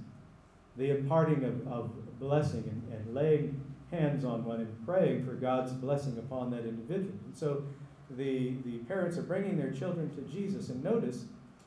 the 0.76 0.90
imparting 0.90 1.44
of, 1.44 1.66
of 1.68 2.18
blessing 2.18 2.64
and, 2.66 2.92
and 2.92 3.14
laying 3.14 3.60
hands 3.90 4.24
on 4.24 4.44
one 4.44 4.60
and 4.60 4.86
praying 4.86 5.24
for 5.24 5.32
God's 5.32 5.72
blessing 5.72 6.18
upon 6.18 6.50
that 6.50 6.64
individual. 6.64 7.14
And 7.24 7.36
so 7.36 7.62
the, 8.10 8.54
the 8.64 8.78
parents 8.88 9.16
are 9.16 9.22
bringing 9.22 9.56
their 9.56 9.70
children 9.70 10.10
to 10.16 10.22
Jesus, 10.22 10.68
and 10.68 10.82
notice 10.82 11.24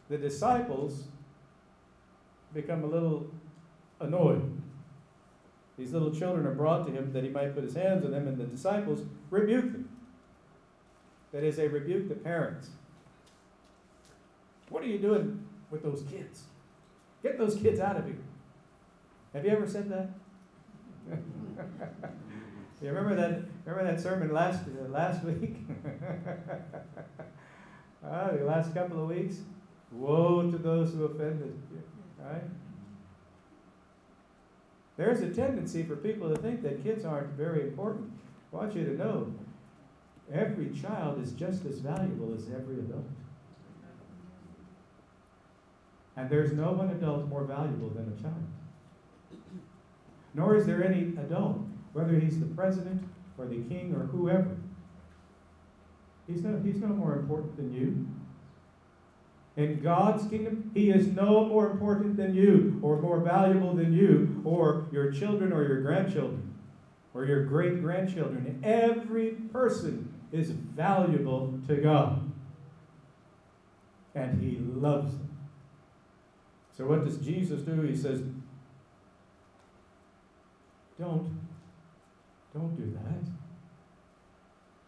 the 0.10 0.18
disciples 0.18 1.06
become 2.54 2.84
a 2.84 2.88
little 2.88 3.28
annoyed. 4.00 4.62
These 5.78 5.94
little 5.94 6.12
children 6.12 6.46
are 6.48 6.54
brought 6.54 6.86
to 6.88 6.92
him 6.92 7.14
that 7.14 7.24
he 7.24 7.30
might 7.30 7.54
put 7.54 7.64
his 7.64 7.76
hands 7.76 8.04
on 8.04 8.12
them, 8.12 8.28
and 8.28 8.38
the 8.38 8.46
disciples 8.46 9.02
rebuke 9.30 9.72
them. 9.72 9.87
That 11.32 11.44
is, 11.44 11.58
they 11.58 11.68
rebuke 11.68 12.08
the 12.10 12.16
parents. 12.16 12.70
What 14.70 14.84
are 14.84 14.88
you 14.88 14.98
doing 14.98 15.46
with 15.70 15.84
those 15.84 16.04
kids? 16.10 16.44
Get 17.24 17.38
those 17.38 17.56
kids 17.56 17.80
out 17.80 17.98
of 17.98 18.06
here. 18.06 18.18
Have 19.34 19.46
you 19.46 19.52
ever 19.52 19.68
said 19.68 19.90
that? 19.90 20.10
you 22.82 22.90
remember 22.90 23.16
that? 23.16 23.44
Remember 23.66 23.92
that 23.92 24.02
sermon 24.02 24.34
last 24.34 24.64
uh, 24.68 24.90
last 24.90 25.24
week? 25.24 25.58
uh, 28.06 28.32
the 28.38 28.44
last 28.44 28.74
couple 28.74 29.02
of 29.02 29.10
weeks. 29.10 29.38
Woe 29.92 30.50
to 30.52 30.58
those 30.58 30.94
who 30.94 31.06
offended 31.06 31.62
you. 31.72 31.82
Right? 32.20 32.44
There's 34.98 35.22
a 35.22 35.30
tendency 35.30 35.84
for 35.84 35.96
people 35.96 36.34
to 36.34 36.42
think 36.42 36.64
that 36.64 36.84
kids 36.84 37.06
aren't 37.06 37.30
very 37.34 37.62
important. 37.62 38.12
I 38.52 38.58
want 38.58 38.76
you 38.76 38.84
to 38.86 38.98
know 38.98 39.34
every 40.34 40.70
child 40.70 41.22
is 41.22 41.32
just 41.34 41.66
as 41.66 41.80
valuable 41.80 42.34
as 42.36 42.46
every 42.54 42.80
adult. 42.80 43.08
And 46.16 46.30
there's 46.30 46.54
no 46.54 46.72
one 46.72 46.90
adult 46.90 47.28
more 47.28 47.44
valuable 47.44 47.90
than 47.90 48.14
a 48.18 48.22
child 48.22 48.44
nor 50.38 50.56
is 50.56 50.68
there 50.68 50.84
any 50.84 51.18
adult, 51.18 51.58
whether 51.94 52.18
he's 52.18 52.40
the 52.40 52.46
president 52.46 53.04
or 53.38 53.48
the 53.48 53.64
king 53.64 53.94
or 53.96 54.06
whoever. 54.06 54.56
He's 56.28 56.44
no, 56.44 56.62
he's 56.64 56.78
no 56.78 56.90
more 56.90 57.16
important 57.16 57.58
than 57.58 57.74
you. 57.74 58.08
In 59.56 59.82
God's 59.82 60.30
kingdom, 60.30 60.70
He 60.76 60.92
is 60.92 61.08
no 61.08 61.46
more 61.46 61.72
important 61.72 62.16
than 62.16 62.36
you, 62.36 62.80
or 62.84 63.02
more 63.02 63.20
valuable 63.20 63.74
than 63.74 63.92
you, 63.92 64.40
or 64.46 64.86
your 64.92 65.12
children, 65.12 65.52
or 65.52 65.64
your 65.68 65.82
grandchildren, 65.82 66.54
or 67.16 67.26
your 67.26 67.44
great 67.46 67.82
grandchildren. 67.82 68.60
Every 68.64 69.32
person 69.32 70.14
is 70.32 70.52
valuable 70.52 71.60
to 71.68 71.76
God. 71.78 72.32
And 74.16 74.42
He 74.42 74.58
loves 74.60 75.14
them. 75.14 75.30
So, 76.76 76.86
what 76.86 77.06
does 77.06 77.18
Jesus 77.18 77.62
do? 77.62 77.82
He 77.82 77.96
says, 77.96 78.22
don't. 81.00 81.40
Don't 82.54 82.76
do 82.76 82.92
that. 82.92 83.32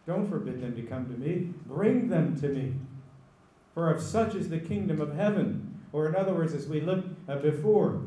Don't 0.06 0.28
forbid 0.28 0.60
them 0.60 0.74
to 0.74 0.82
come 0.82 1.06
to 1.06 1.12
me. 1.12 1.52
Bring 1.66 2.08
them 2.08 2.38
to 2.40 2.48
me. 2.48 2.74
For 3.74 3.90
of 3.90 4.02
such 4.02 4.34
is 4.34 4.48
the 4.48 4.58
kingdom 4.58 5.00
of 5.00 5.14
heaven. 5.14 5.78
Or, 5.92 6.08
in 6.08 6.16
other 6.16 6.32
words, 6.32 6.54
as 6.54 6.66
we 6.66 6.80
looked 6.80 7.08
at 7.28 7.42
before, 7.42 8.02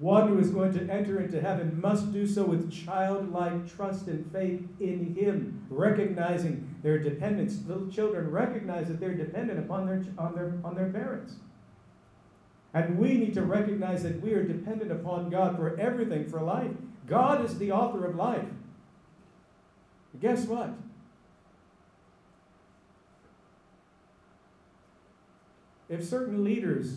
one 0.00 0.28
who 0.28 0.38
is 0.38 0.50
going 0.50 0.72
to 0.72 0.92
enter 0.92 1.20
into 1.20 1.40
heaven 1.40 1.80
must 1.80 2.12
do 2.12 2.26
so 2.26 2.44
with 2.44 2.72
childlike 2.72 3.72
trust 3.72 4.08
and 4.08 4.30
faith 4.32 4.62
in 4.80 5.14
Him, 5.14 5.64
recognizing 5.70 6.74
their 6.82 6.98
dependence. 6.98 7.58
Little 7.66 7.88
children 7.88 8.30
recognize 8.30 8.88
that 8.88 8.98
they're 8.98 9.14
dependent 9.14 9.60
upon 9.60 9.86
their, 9.86 10.02
on, 10.18 10.34
their, 10.34 10.54
on 10.64 10.74
their 10.74 10.88
parents. 10.88 11.34
And 12.74 12.98
we 12.98 13.14
need 13.14 13.34
to 13.34 13.42
recognize 13.42 14.02
that 14.02 14.20
we 14.22 14.32
are 14.32 14.42
dependent 14.42 14.90
upon 14.90 15.30
God 15.30 15.56
for 15.56 15.78
everything, 15.78 16.28
for 16.28 16.40
life. 16.40 16.72
God 17.06 17.44
is 17.44 17.58
the 17.58 17.70
author 17.70 18.06
of 18.06 18.16
life. 18.16 18.48
guess 20.20 20.46
what? 20.46 20.70
If 25.88 26.04
certain 26.04 26.42
leaders 26.42 26.96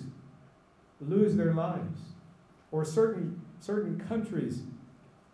lose 1.02 1.36
their 1.36 1.54
lives, 1.54 2.00
or 2.76 2.84
certain, 2.84 3.42
certain 3.62 3.98
countries 3.98 4.64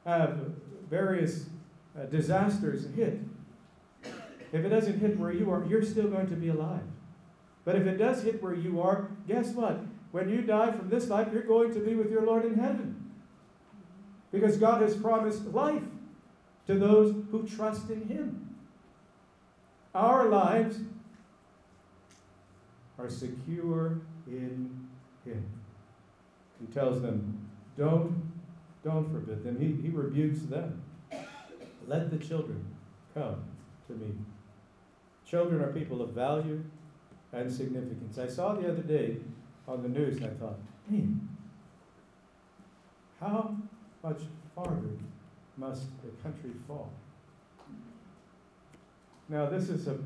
have 0.06 0.38
various 0.88 1.48
uh, 2.00 2.06
disasters 2.06 2.86
hit, 2.96 3.20
if 4.04 4.64
it 4.64 4.70
doesn't 4.70 5.00
hit 5.00 5.18
where 5.18 5.32
you 5.32 5.50
are, 5.50 5.66
you're 5.66 5.82
still 5.82 6.08
going 6.08 6.28
to 6.28 6.36
be 6.36 6.50
alive. 6.50 6.84
But 7.66 7.78
if 7.78 7.88
it 7.88 7.98
does 7.98 8.22
hit 8.22 8.44
where 8.44 8.54
you 8.54 8.80
are, 8.80 9.10
guess 9.28 9.54
what? 9.54 9.80
When 10.12 10.30
you 10.30 10.44
die 10.44 10.72
from 10.72 10.90
this 10.90 11.08
life, 11.08 11.30
you're 11.34 11.42
going 11.42 11.74
to 11.74 11.80
be 11.80 11.96
with 11.96 12.12
your 12.12 12.24
Lord 12.28 12.46
in 12.46 12.60
heaven. 12.60 13.12
Because 14.32 14.58
God 14.58 14.84
has 14.84 14.96
promised 14.96 15.46
life 15.46 15.84
to 16.68 16.76
those 16.76 17.16
who 17.32 17.48
trust 17.48 17.90
in 17.90 18.08
Him. 18.08 18.56
Our 19.96 20.30
lives 20.30 20.78
are 23.00 23.10
secure 23.10 24.00
in 24.28 24.88
Him. 25.26 25.61
He 26.62 26.72
tells 26.74 27.02
them, 27.02 27.48
don't, 27.78 28.22
don't 28.84 29.12
forbid 29.12 29.44
them. 29.44 29.60
He, 29.60 29.82
he 29.82 29.90
rebukes 29.90 30.42
them. 30.44 30.82
Let 31.88 32.12
the 32.12 32.18
children 32.18 32.64
come 33.14 33.44
to 33.88 33.94
me. 33.94 34.14
Children 35.26 35.62
are 35.62 35.72
people 35.72 36.02
of 36.02 36.10
value 36.10 36.64
and 37.34 37.52
significance. 37.52 38.18
I 38.18 38.28
saw 38.28 38.54
the 38.54 38.70
other 38.70 38.84
day 38.84 39.18
on 39.68 39.82
the 39.82 39.90
news 39.90 40.18
and 40.18 40.26
I 40.26 40.30
thought, 40.30 40.60
man, 40.90 41.30
how 43.20 43.56
much 44.04 44.22
farther 44.56 44.98
must 45.58 45.84
the 46.04 46.10
country 46.22 46.52
fall? 46.68 46.92
Now 49.30 49.46
this 49.46 49.70
is 49.70 49.88
a 49.88 49.98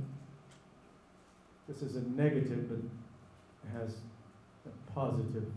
this 1.68 1.82
is 1.82 1.96
a 1.96 2.02
negative 2.02 2.70
but 2.70 3.82
has 3.82 3.96
a 4.68 4.94
positive 4.94 5.52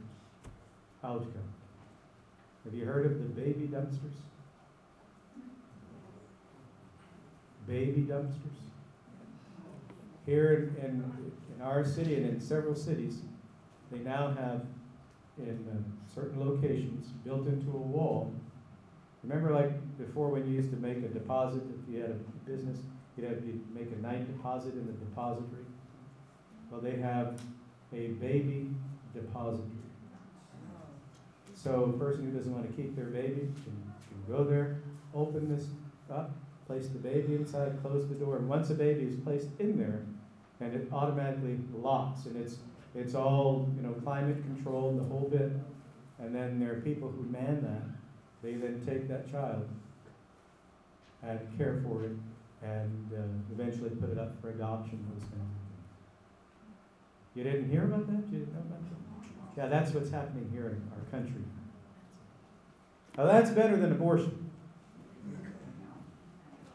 outcome. 1.04 1.52
Have 2.64 2.74
you 2.74 2.84
heard 2.84 3.06
of 3.06 3.18
the 3.18 3.40
baby 3.40 3.68
dumpsters? 3.68 4.16
Baby 7.66 8.02
dumpsters? 8.02 8.58
Here 10.26 10.72
in, 10.78 10.84
in, 10.84 11.32
in 11.54 11.62
our 11.62 11.84
city 11.84 12.16
and 12.16 12.26
in 12.26 12.40
several 12.40 12.74
cities, 12.74 13.20
they 13.90 13.98
now 13.98 14.34
have 14.38 14.66
in 15.38 15.66
uh, 15.70 16.14
certain 16.14 16.40
locations 16.40 17.06
built 17.24 17.46
into 17.46 17.70
a 17.70 17.76
wall. 17.76 18.32
Remember, 19.22 19.52
like 19.52 19.98
before, 19.98 20.28
when 20.28 20.46
you 20.46 20.54
used 20.54 20.70
to 20.70 20.76
make 20.76 20.98
a 20.98 21.08
deposit, 21.08 21.62
if 21.62 21.94
you 21.94 22.00
had 22.00 22.10
a 22.10 22.50
business, 22.50 22.78
you'd 23.16 23.28
have 23.28 23.38
to 23.38 23.60
make 23.74 23.90
a 23.92 24.00
night 24.00 24.26
deposit 24.26 24.74
in 24.74 24.86
the 24.86 24.92
depository. 24.92 25.64
Well, 26.70 26.80
they 26.80 26.96
have 26.96 27.40
a 27.92 28.08
baby 28.08 28.70
depository. 29.14 29.77
So 31.60 31.92
a 31.92 31.98
person 31.98 32.30
who 32.30 32.38
doesn't 32.38 32.54
want 32.54 32.70
to 32.70 32.72
keep 32.80 32.94
their 32.94 33.06
baby 33.06 33.40
can, 33.64 33.92
can 34.08 34.32
go 34.32 34.44
there, 34.44 34.80
open 35.12 35.52
this 35.52 35.66
up, 36.08 36.30
place 36.68 36.86
the 36.86 37.00
baby 37.00 37.34
inside, 37.34 37.76
close 37.82 38.06
the 38.08 38.14
door, 38.14 38.36
and 38.36 38.48
once 38.48 38.70
a 38.70 38.74
baby 38.74 39.02
is 39.02 39.16
placed 39.16 39.48
in 39.58 39.76
there, 39.76 40.02
and 40.60 40.72
it 40.72 40.88
automatically 40.92 41.58
locks, 41.74 42.26
and 42.26 42.36
it's 42.36 42.58
it's 42.94 43.14
all 43.14 43.68
you 43.76 43.82
know 43.82 43.92
climate 44.04 44.40
controlled, 44.44 45.00
the 45.00 45.04
whole 45.04 45.28
bit, 45.28 45.50
and 46.20 46.32
then 46.34 46.60
there 46.60 46.74
are 46.74 46.80
people 46.80 47.08
who 47.08 47.24
man 47.24 47.60
that. 47.62 47.82
They 48.40 48.54
then 48.54 48.80
take 48.86 49.08
that 49.08 49.30
child 49.30 49.68
and 51.24 51.40
care 51.58 51.82
for 51.84 52.04
it, 52.04 52.12
and 52.62 53.10
uh, 53.12 53.52
eventually 53.52 53.90
put 53.90 54.10
it 54.10 54.18
up 54.18 54.40
for 54.40 54.50
adoption. 54.50 55.04
Those 55.12 55.22
kinds 55.22 55.34
of 55.34 55.38
things. 55.40 55.88
You 57.34 57.42
didn't 57.42 57.68
hear 57.68 57.82
about 57.82 58.06
that? 58.06 58.22
You 58.30 58.38
didn't 58.38 58.54
know 58.54 58.60
about 58.60 58.84
that? 58.90 59.07
Yeah, 59.58 59.66
that's 59.66 59.92
what's 59.92 60.10
happening 60.10 60.48
here 60.52 60.68
in 60.68 60.82
our 60.92 61.10
country. 61.10 61.42
Now 63.16 63.24
that's 63.24 63.50
better 63.50 63.76
than 63.76 63.90
abortion. 63.90 64.52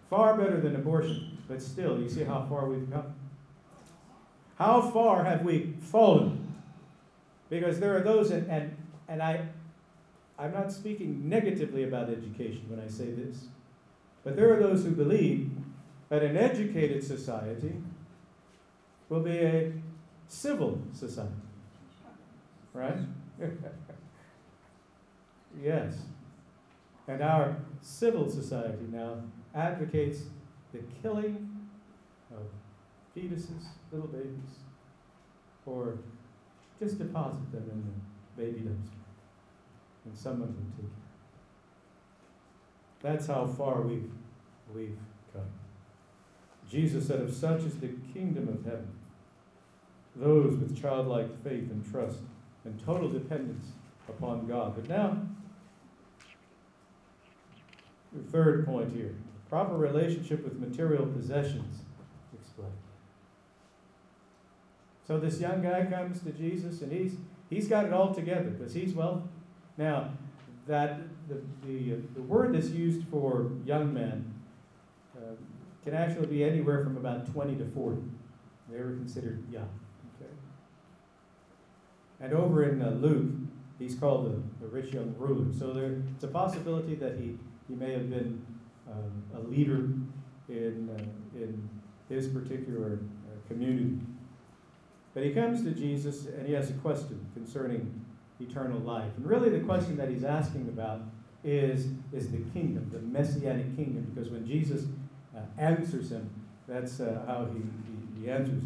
Far 0.10 0.36
better 0.36 0.60
than 0.60 0.76
abortion. 0.76 1.38
But 1.48 1.62
still, 1.62 1.98
you 1.98 2.10
see 2.10 2.26
how 2.26 2.46
far 2.50 2.68
we've 2.68 2.92
come? 2.92 3.16
How 4.56 4.82
far 4.82 5.24
have 5.24 5.44
we 5.44 5.76
fallen? 5.80 6.56
Because 7.50 7.80
there 7.80 7.96
are 7.96 8.02
those, 8.02 8.32
and, 8.32 8.50
and, 8.52 8.76
and 9.08 9.24
I, 9.24 9.48
I'm 10.38 10.52
not 10.52 10.70
speaking 10.70 11.30
negatively 11.30 11.86
about 11.86 12.10
education 12.10 12.66
when 12.68 12.82
I 12.82 12.90
say 12.90 13.12
this, 13.12 13.46
but 14.26 14.36
there 14.36 14.54
are 14.54 14.62
those 14.62 14.84
who 14.84 14.92
believe 14.92 15.52
that 16.10 16.22
an 16.22 16.36
educated 16.36 17.02
society 17.02 17.76
will 19.08 19.22
be 19.22 19.38
a 19.38 19.72
civil 20.28 20.82
society. 20.92 21.43
Right? 22.74 22.98
yes. 25.62 25.96
And 27.08 27.22
our 27.22 27.58
civil 27.82 28.30
society 28.30 28.86
now 28.92 29.18
advocates 29.54 30.22
the 30.72 30.80
killing 31.02 31.50
of 32.32 32.48
fetuses, 33.16 33.66
little 33.92 34.08
babies, 34.08 34.60
or 35.66 35.98
just 36.80 36.98
deposit 36.98 37.52
them 37.52 37.70
in 37.72 37.84
the 37.84 38.44
baby 38.44 38.62
dumpster 38.62 39.04
and 40.06 40.18
someone 40.18 40.50
will 40.50 40.76
take 40.76 40.86
it. 40.86 40.92
That's 43.02 43.28
how 43.28 43.46
far 43.46 43.82
we've, 43.82 44.12
we've 44.74 44.98
come. 45.34 45.44
Jesus 46.70 47.08
said, 47.08 47.22
Of 47.22 47.34
such 47.34 47.62
is 47.62 47.76
the 47.76 47.90
kingdom 48.14 48.48
of 48.48 48.64
heaven. 48.66 48.88
Those 50.16 50.58
with 50.58 50.80
childlike 50.80 51.44
faith 51.44 51.70
and 51.72 51.90
trust 51.90 52.20
and 52.66 52.84
total 52.86 53.10
dependence 53.10 53.66
upon 54.08 54.48
God. 54.48 54.76
But 54.76 54.90
now, 54.90 55.18
the 58.12 58.24
third 58.32 58.66
point 58.66 58.94
here 58.94 59.16
proper 59.50 59.78
relationship 59.78 60.44
with 60.44 60.58
material 60.58 61.06
possessions 61.06 61.82
explained. 62.34 62.74
So 65.06 65.20
this 65.20 65.40
young 65.40 65.62
guy 65.62 65.86
comes 65.86 66.22
to 66.22 66.32
Jesus 66.32 66.82
and 66.82 66.92
he's 66.92 67.18
he's 67.52 67.68
got 67.68 67.86
it 67.86 67.94
all 67.94 68.14
together 68.16 68.50
because 68.50 68.74
he's 68.74 68.96
wealthy. 68.96 69.28
Now, 69.78 70.10
that 70.66 71.02
the, 71.28 71.42
the, 71.66 71.98
the 72.16 72.22
word 72.22 72.56
that's 72.56 72.70
used 72.70 73.08
for 73.10 73.52
young 73.66 73.94
men 73.94 74.34
uh, 75.16 75.36
can 75.84 75.94
actually 75.94 76.28
be 76.28 76.44
anywhere 76.44 76.84
from 76.84 76.98
about 76.98 77.32
20 77.32 77.56
to 77.58 77.66
40. 77.66 78.02
They 78.72 78.80
were 78.80 78.94
considered 78.94 79.44
young. 79.52 79.70
Okay? 80.16 80.32
And 82.24 82.32
over 82.34 82.64
in 82.64 82.82
uh, 82.82 82.92
Luke, 82.92 83.32
he's 83.78 83.96
called 83.96 84.32
the, 84.32 84.66
the 84.66 84.72
rich 84.72 84.94
young 84.94 85.14
ruler. 85.18 85.54
So 85.60 85.74
there, 85.74 86.02
it's 86.16 86.24
a 86.24 86.30
possibility 86.30 86.96
that 86.96 87.18
he, 87.20 87.38
he 87.68 87.76
may 87.76 87.92
have 87.92 88.10
been 88.10 88.42
um, 88.90 89.24
a 89.36 89.42
leader 89.42 89.90
in, 90.48 90.90
uh, 90.90 91.38
in 91.38 91.70
his 92.08 92.30
particular 92.30 92.94
uh, 92.94 93.48
community. 93.50 94.00
But 95.14 95.24
he 95.24 95.32
comes 95.32 95.64
to 95.64 95.72
Jesus 95.72 96.28
and 96.28 96.48
he 96.48 96.54
has 96.54 96.70
a 96.70 96.74
question 96.76 97.26
concerning 97.34 98.06
eternal 98.40 98.80
life. 98.80 99.12
And 99.18 99.26
really, 99.28 99.50
the 99.50 99.60
question 99.60 99.98
that 99.98 100.10
he's 100.10 100.24
asking 100.24 100.70
about 100.70 101.02
is, 101.44 101.88
is 102.14 102.32
the 102.32 102.40
kingdom, 102.54 102.90
the 102.92 103.00
messianic 103.00 103.76
kingdom, 103.76 104.10
because 104.14 104.32
when 104.32 104.48
Jesus 104.48 104.86
uh, 105.36 105.42
answers 105.58 106.10
him, 106.10 106.30
that's 106.70 107.02
uh, 107.02 107.22
how 107.28 107.48
he, 107.54 107.60
he, 107.60 108.24
he 108.24 108.32
answers. 108.32 108.64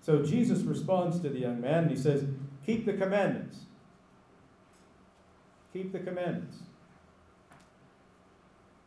So 0.00 0.24
Jesus 0.24 0.62
responds 0.62 1.20
to 1.20 1.28
the 1.28 1.38
young 1.38 1.60
man 1.60 1.84
and 1.84 1.90
he 1.90 1.96
says, 1.96 2.24
Keep 2.68 2.84
the 2.84 2.92
commandments. 2.92 3.60
Keep 5.72 5.90
the 5.90 6.00
commandments. 6.00 6.58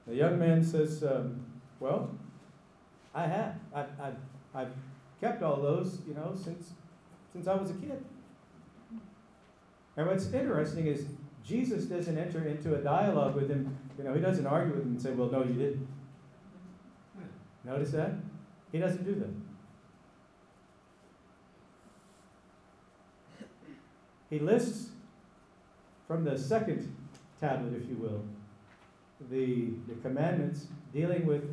The 0.05 0.13
young 0.13 0.37
man 0.37 0.63
says, 0.63 1.03
um, 1.03 1.43
Well, 1.79 2.11
I 3.15 3.25
have. 3.25 3.55
I've, 3.73 3.89
I've, 3.99 4.15
I've 4.53 4.73
kept 5.19 5.41
all 5.41 5.59
those, 5.59 5.97
you 6.07 6.13
know, 6.13 6.35
since, 6.35 6.73
since 7.33 7.47
I 7.47 7.55
was 7.55 7.71
a 7.71 7.73
kid. 7.73 8.05
And 9.97 10.07
what's 10.07 10.31
interesting 10.31 10.85
is 10.85 11.07
Jesus 11.43 11.85
doesn't 11.85 12.19
enter 12.19 12.47
into 12.47 12.75
a 12.75 12.77
dialogue 12.77 13.33
with 13.33 13.49
him. 13.49 13.75
You 13.97 14.03
know, 14.03 14.13
he 14.13 14.21
doesn't 14.21 14.45
argue 14.45 14.75
with 14.75 14.83
him 14.83 14.91
and 14.91 15.01
say, 15.01 15.09
well, 15.09 15.31
no, 15.31 15.39
you 15.39 15.53
didn't. 15.53 15.87
Notice 17.63 17.89
that? 17.93 18.11
He 18.71 18.77
doesn't 18.77 19.03
do 19.03 19.15
that. 19.15 19.50
He 24.31 24.39
lists 24.39 24.89
from 26.07 26.23
the 26.23 26.39
second 26.39 26.95
tablet, 27.39 27.73
if 27.75 27.87
you 27.87 27.95
will, 27.97 28.23
the, 29.29 29.73
the 29.87 30.01
commandments 30.01 30.67
dealing 30.93 31.27
with 31.27 31.43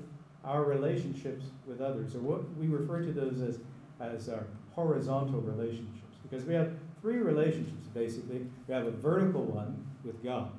our 0.45 0.65
relationships 0.65 1.47
with 1.67 1.81
others, 1.81 2.15
or 2.15 2.21
what 2.21 2.57
we 2.57 2.69
refer 2.69 3.03
to 3.03 3.13
those 3.13 3.43
as, 3.43 3.59
as 4.01 4.29
our 4.29 4.47
horizontal 4.75 5.41
relationships, 5.41 6.17
because 6.23 6.47
we 6.47 6.55
have 6.55 6.73
three 7.03 7.19
relationships, 7.19 7.89
basically. 7.93 8.47
We 8.69 8.75
have 8.75 8.87
a 8.87 8.93
vertical 8.93 9.43
one 9.43 9.85
with 10.05 10.23
God, 10.23 10.53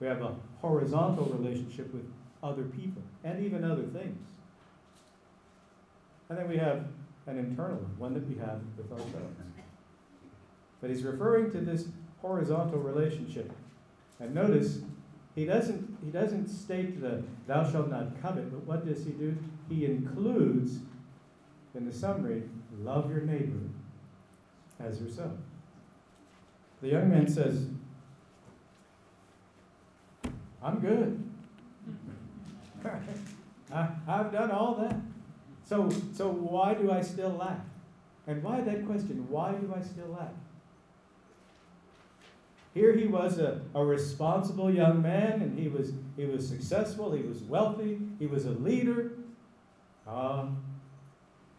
we 0.00 0.08
have 0.08 0.20
a 0.20 0.34
horizontal 0.60 1.26
relationship 1.26 1.94
with 1.94 2.04
other 2.42 2.64
people 2.64 3.02
and 3.22 3.42
even 3.42 3.64
other 3.64 3.84
things. 3.84 4.18
And 6.28 6.38
then 6.38 6.48
we 6.48 6.56
have 6.56 6.86
an 7.26 7.38
internal 7.38 7.76
one, 7.76 7.98
one 7.98 8.14
that 8.14 8.28
we 8.28 8.36
have 8.36 8.60
with 8.76 8.90
ourselves. 8.90 9.53
But 10.84 10.90
he's 10.90 11.02
referring 11.02 11.50
to 11.52 11.60
this 11.62 11.86
horizontal 12.20 12.78
relationship. 12.78 13.50
And 14.20 14.34
notice, 14.34 14.80
he 15.34 15.46
doesn't, 15.46 15.96
he 16.04 16.10
doesn't 16.10 16.46
state 16.48 17.00
the 17.00 17.22
thou 17.46 17.66
shalt 17.66 17.88
not 17.88 18.20
covet, 18.20 18.52
but 18.52 18.66
what 18.66 18.86
does 18.86 19.02
he 19.02 19.12
do? 19.12 19.34
He 19.70 19.86
includes, 19.86 20.80
in 21.74 21.86
the 21.86 21.92
summary, 21.92 22.42
love 22.82 23.08
your 23.08 23.22
neighbor 23.22 23.60
as 24.78 25.00
yourself. 25.00 25.32
The 26.82 26.88
young 26.88 27.08
man 27.08 27.28
says, 27.28 27.66
I'm 30.62 30.80
good. 30.80 31.32
I, 33.72 33.88
I've 34.06 34.30
done 34.30 34.50
all 34.50 34.74
that. 34.74 34.96
So, 35.66 35.88
so 36.12 36.28
why 36.28 36.74
do 36.74 36.92
I 36.92 37.00
still 37.00 37.30
lack? 37.30 37.60
And 38.26 38.42
why 38.42 38.60
that 38.60 38.84
question? 38.84 39.26
Why 39.30 39.52
do 39.52 39.72
I 39.74 39.80
still 39.80 40.08
lack? 40.08 40.34
Here 42.74 42.94
he 42.94 43.06
was 43.06 43.38
a, 43.38 43.60
a 43.74 43.84
responsible 43.84 44.72
young 44.72 45.00
man, 45.00 45.40
and 45.40 45.58
he 45.58 45.68
was, 45.68 45.92
he 46.16 46.24
was 46.24 46.46
successful, 46.46 47.12
he 47.12 47.22
was 47.22 47.42
wealthy, 47.42 48.00
he 48.18 48.26
was 48.26 48.46
a 48.46 48.50
leader. 48.50 49.12
Uh, 50.06 50.46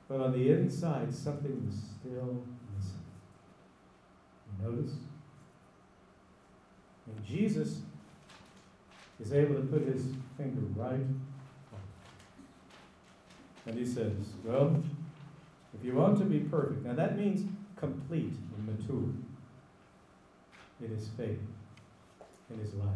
but 0.08 0.20
on 0.20 0.34
the 0.34 0.52
inside, 0.52 1.16
something 1.16 1.66
was 1.66 1.76
still 2.00 2.44
missing. 2.76 3.00
You 4.62 4.70
notice? 4.70 4.94
And 7.08 7.26
Jesus 7.26 7.80
is 9.20 9.34
able 9.34 9.56
to 9.56 9.62
put 9.62 9.84
his 9.84 10.04
finger 10.38 10.62
right 10.76 11.00
and 13.66 13.78
he 13.78 13.86
says, 13.86 14.14
Well, 14.44 14.84
if 15.78 15.84
you 15.84 15.96
want 15.96 16.18
to 16.20 16.26
be 16.26 16.40
perfect, 16.40 16.86
now 16.86 16.94
that 16.94 17.18
means 17.18 17.50
complete 17.76 18.34
and 18.58 18.66
mature 18.66 19.10
in 20.82 20.90
his 20.90 21.10
faith, 21.18 21.40
in 22.50 22.60
his 22.60 22.74
life. 22.74 22.90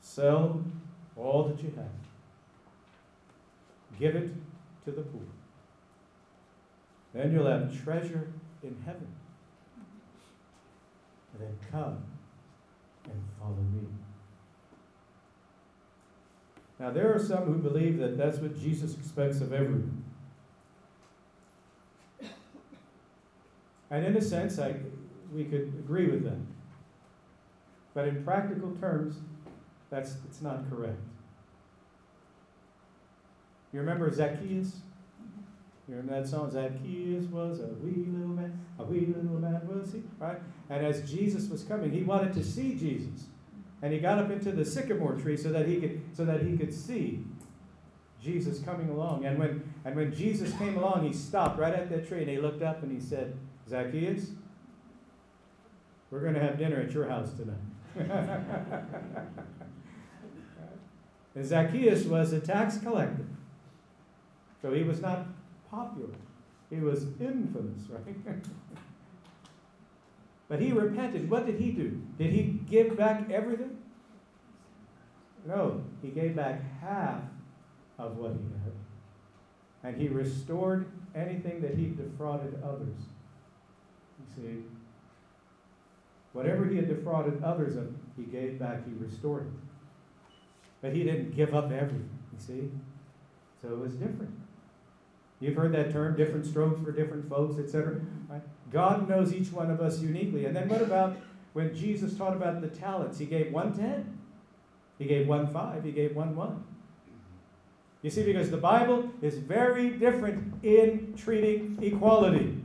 Sell 0.00 0.64
all 1.16 1.44
that 1.44 1.62
you 1.62 1.72
have, 1.76 1.86
give 3.98 4.16
it 4.16 4.30
to 4.84 4.90
the 4.90 5.02
poor. 5.02 5.22
Then 7.14 7.32
you'll 7.32 7.46
have 7.46 7.82
treasure 7.84 8.28
in 8.62 8.76
heaven. 8.84 9.08
And 11.32 11.42
then 11.42 11.58
come 11.70 12.04
and 13.04 13.22
follow 13.38 13.54
me. 13.72 13.86
Now, 16.78 16.90
there 16.90 17.12
are 17.12 17.18
some 17.18 17.44
who 17.44 17.54
believe 17.54 17.98
that 17.98 18.16
that's 18.16 18.38
what 18.38 18.58
Jesus 18.58 18.94
expects 18.94 19.40
of 19.40 19.52
everyone. 19.52 20.04
And 23.90 24.04
in 24.04 24.16
a 24.16 24.20
sense, 24.20 24.58
I, 24.58 24.74
we 25.32 25.44
could 25.44 25.72
agree 25.78 26.06
with 26.08 26.24
them. 26.24 26.46
But 27.94 28.08
in 28.08 28.24
practical 28.24 28.70
terms, 28.80 29.16
that's 29.90 30.16
it's 30.26 30.42
not 30.42 30.68
correct. 30.70 30.98
You 33.72 33.80
remember 33.80 34.12
Zacchaeus? 34.12 34.80
You 35.88 35.96
remember 35.96 36.20
that 36.20 36.28
song? 36.28 36.50
Zacchaeus 36.50 37.24
was 37.26 37.60
a 37.60 37.68
wee 37.82 38.06
little 38.08 38.28
man, 38.28 38.58
a 38.78 38.84
wee 38.84 39.06
little 39.06 39.38
man 39.38 39.60
was 39.66 39.92
he? 39.92 40.02
Right? 40.18 40.38
And 40.68 40.84
as 40.84 41.08
Jesus 41.10 41.48
was 41.48 41.64
coming, 41.64 41.90
he 41.90 42.02
wanted 42.02 42.34
to 42.34 42.44
see 42.44 42.74
Jesus. 42.74 43.26
And 43.80 43.92
he 43.92 43.98
got 43.98 44.18
up 44.18 44.30
into 44.30 44.52
the 44.52 44.64
sycamore 44.64 45.14
tree 45.14 45.36
so 45.36 45.50
that 45.50 45.66
he 45.66 45.80
could 45.80 46.00
so 46.12 46.24
that 46.24 46.42
he 46.42 46.56
could 46.56 46.74
see 46.74 47.24
Jesus 48.22 48.60
coming 48.60 48.90
along. 48.90 49.24
And 49.24 49.38
when 49.38 49.62
and 49.84 49.94
when 49.96 50.14
Jesus 50.14 50.52
came 50.58 50.76
along, 50.76 51.06
he 51.06 51.12
stopped 51.12 51.58
right 51.58 51.74
at 51.74 51.88
that 51.90 52.08
tree 52.08 52.20
and 52.20 52.28
he 52.28 52.38
looked 52.38 52.62
up 52.62 52.82
and 52.82 52.92
he 52.92 53.00
said, 53.00 53.34
Zacchaeus, 53.68 54.30
we're 56.10 56.20
going 56.20 56.34
to 56.34 56.40
have 56.40 56.58
dinner 56.58 56.80
at 56.80 56.92
your 56.92 57.08
house 57.08 57.30
tonight. 57.34 57.56
and 61.34 61.44
Zacchaeus 61.44 62.04
was 62.04 62.32
a 62.32 62.40
tax 62.40 62.78
collector. 62.78 63.26
So 64.62 64.72
he 64.72 64.82
was 64.82 65.00
not 65.00 65.26
popular. 65.70 66.14
He 66.70 66.76
was 66.76 67.04
infamous, 67.20 67.88
right? 67.88 68.16
But 70.48 70.60
he 70.60 70.72
repented. 70.72 71.30
What 71.30 71.46
did 71.46 71.60
he 71.60 71.72
do? 71.72 72.00
Did 72.16 72.32
he 72.32 72.60
give 72.68 72.96
back 72.96 73.30
everything? 73.30 73.76
No, 75.46 75.82
he 76.02 76.08
gave 76.08 76.34
back 76.34 76.62
half 76.80 77.20
of 77.98 78.16
what 78.16 78.32
he 78.32 78.38
had. 78.64 78.72
And 79.84 80.00
he 80.00 80.08
restored 80.08 80.86
anything 81.14 81.60
that 81.60 81.74
he 81.74 81.88
defrauded 81.88 82.60
others. 82.64 82.96
You 84.18 84.42
see? 84.42 84.64
Whatever 86.32 86.66
he 86.66 86.76
had 86.76 86.88
defrauded 86.88 87.42
others 87.42 87.76
of, 87.76 87.94
he 88.16 88.24
gave 88.24 88.58
back, 88.58 88.86
he 88.86 88.92
restored 89.04 89.46
it. 89.46 89.52
But 90.80 90.92
he 90.92 91.02
didn't 91.02 91.34
give 91.34 91.54
up 91.54 91.72
everything, 91.72 92.08
you 92.32 92.38
see? 92.38 92.70
So 93.60 93.68
it 93.68 93.78
was 93.78 93.94
different. 93.94 94.30
You've 95.40 95.56
heard 95.56 95.72
that 95.72 95.92
term, 95.92 96.16
different 96.16 96.46
strokes 96.46 96.80
for 96.80 96.92
different 96.92 97.28
folks, 97.28 97.58
etc. 97.58 98.00
Right? 98.28 98.42
God 98.72 99.08
knows 99.08 99.32
each 99.32 99.52
one 99.52 99.70
of 99.70 99.80
us 99.80 100.00
uniquely. 100.00 100.44
And 100.44 100.54
then 100.54 100.68
what 100.68 100.82
about 100.82 101.16
when 101.52 101.74
Jesus 101.74 102.14
taught 102.14 102.34
about 102.34 102.60
the 102.60 102.68
talents? 102.68 103.18
He 103.18 103.26
gave 103.26 103.52
one 103.52 103.72
ten, 103.72 104.18
he 104.98 105.06
gave 105.06 105.28
one 105.28 105.46
five, 105.46 105.84
he 105.84 105.92
gave 105.92 106.14
one 106.14 106.34
one. 106.34 106.64
You 108.02 108.10
see, 108.10 108.22
because 108.22 108.50
the 108.50 108.56
Bible 108.56 109.10
is 109.22 109.38
very 109.38 109.90
different 109.90 110.64
in 110.64 111.14
treating 111.16 111.78
equality. 111.82 112.57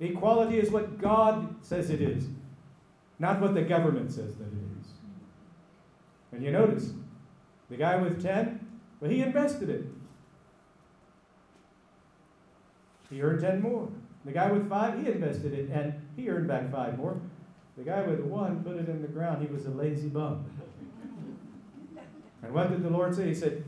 Equality 0.00 0.58
is 0.58 0.70
what 0.70 0.98
God 0.98 1.54
says 1.64 1.90
it 1.90 2.02
is, 2.02 2.28
not 3.18 3.40
what 3.40 3.54
the 3.54 3.62
government 3.62 4.12
says 4.12 4.36
that 4.36 4.44
it 4.44 4.80
is. 4.80 4.88
And 6.32 6.42
you 6.42 6.50
notice, 6.50 6.90
the 7.70 7.76
guy 7.76 7.96
with 7.96 8.22
10, 8.22 8.60
well, 9.00 9.10
he 9.10 9.22
invested 9.22 9.70
it. 9.70 9.84
He 13.10 13.22
earned 13.22 13.40
10 13.40 13.62
more. 13.62 13.88
The 14.24 14.32
guy 14.32 14.50
with 14.50 14.68
five, 14.68 15.00
he 15.00 15.10
invested 15.10 15.54
it 15.54 15.70
and 15.70 15.94
he 16.16 16.28
earned 16.28 16.48
back 16.48 16.70
five 16.70 16.98
more. 16.98 17.20
The 17.76 17.84
guy 17.84 18.02
with 18.02 18.20
one 18.20 18.64
put 18.64 18.76
it 18.76 18.88
in 18.88 19.00
the 19.02 19.08
ground. 19.08 19.46
He 19.46 19.52
was 19.52 19.66
a 19.66 19.70
lazy 19.70 20.08
bum. 20.08 20.44
And 22.42 22.52
what 22.52 22.70
did 22.70 22.82
the 22.82 22.90
Lord 22.90 23.14
say? 23.14 23.28
He 23.28 23.34
said, 23.34 23.64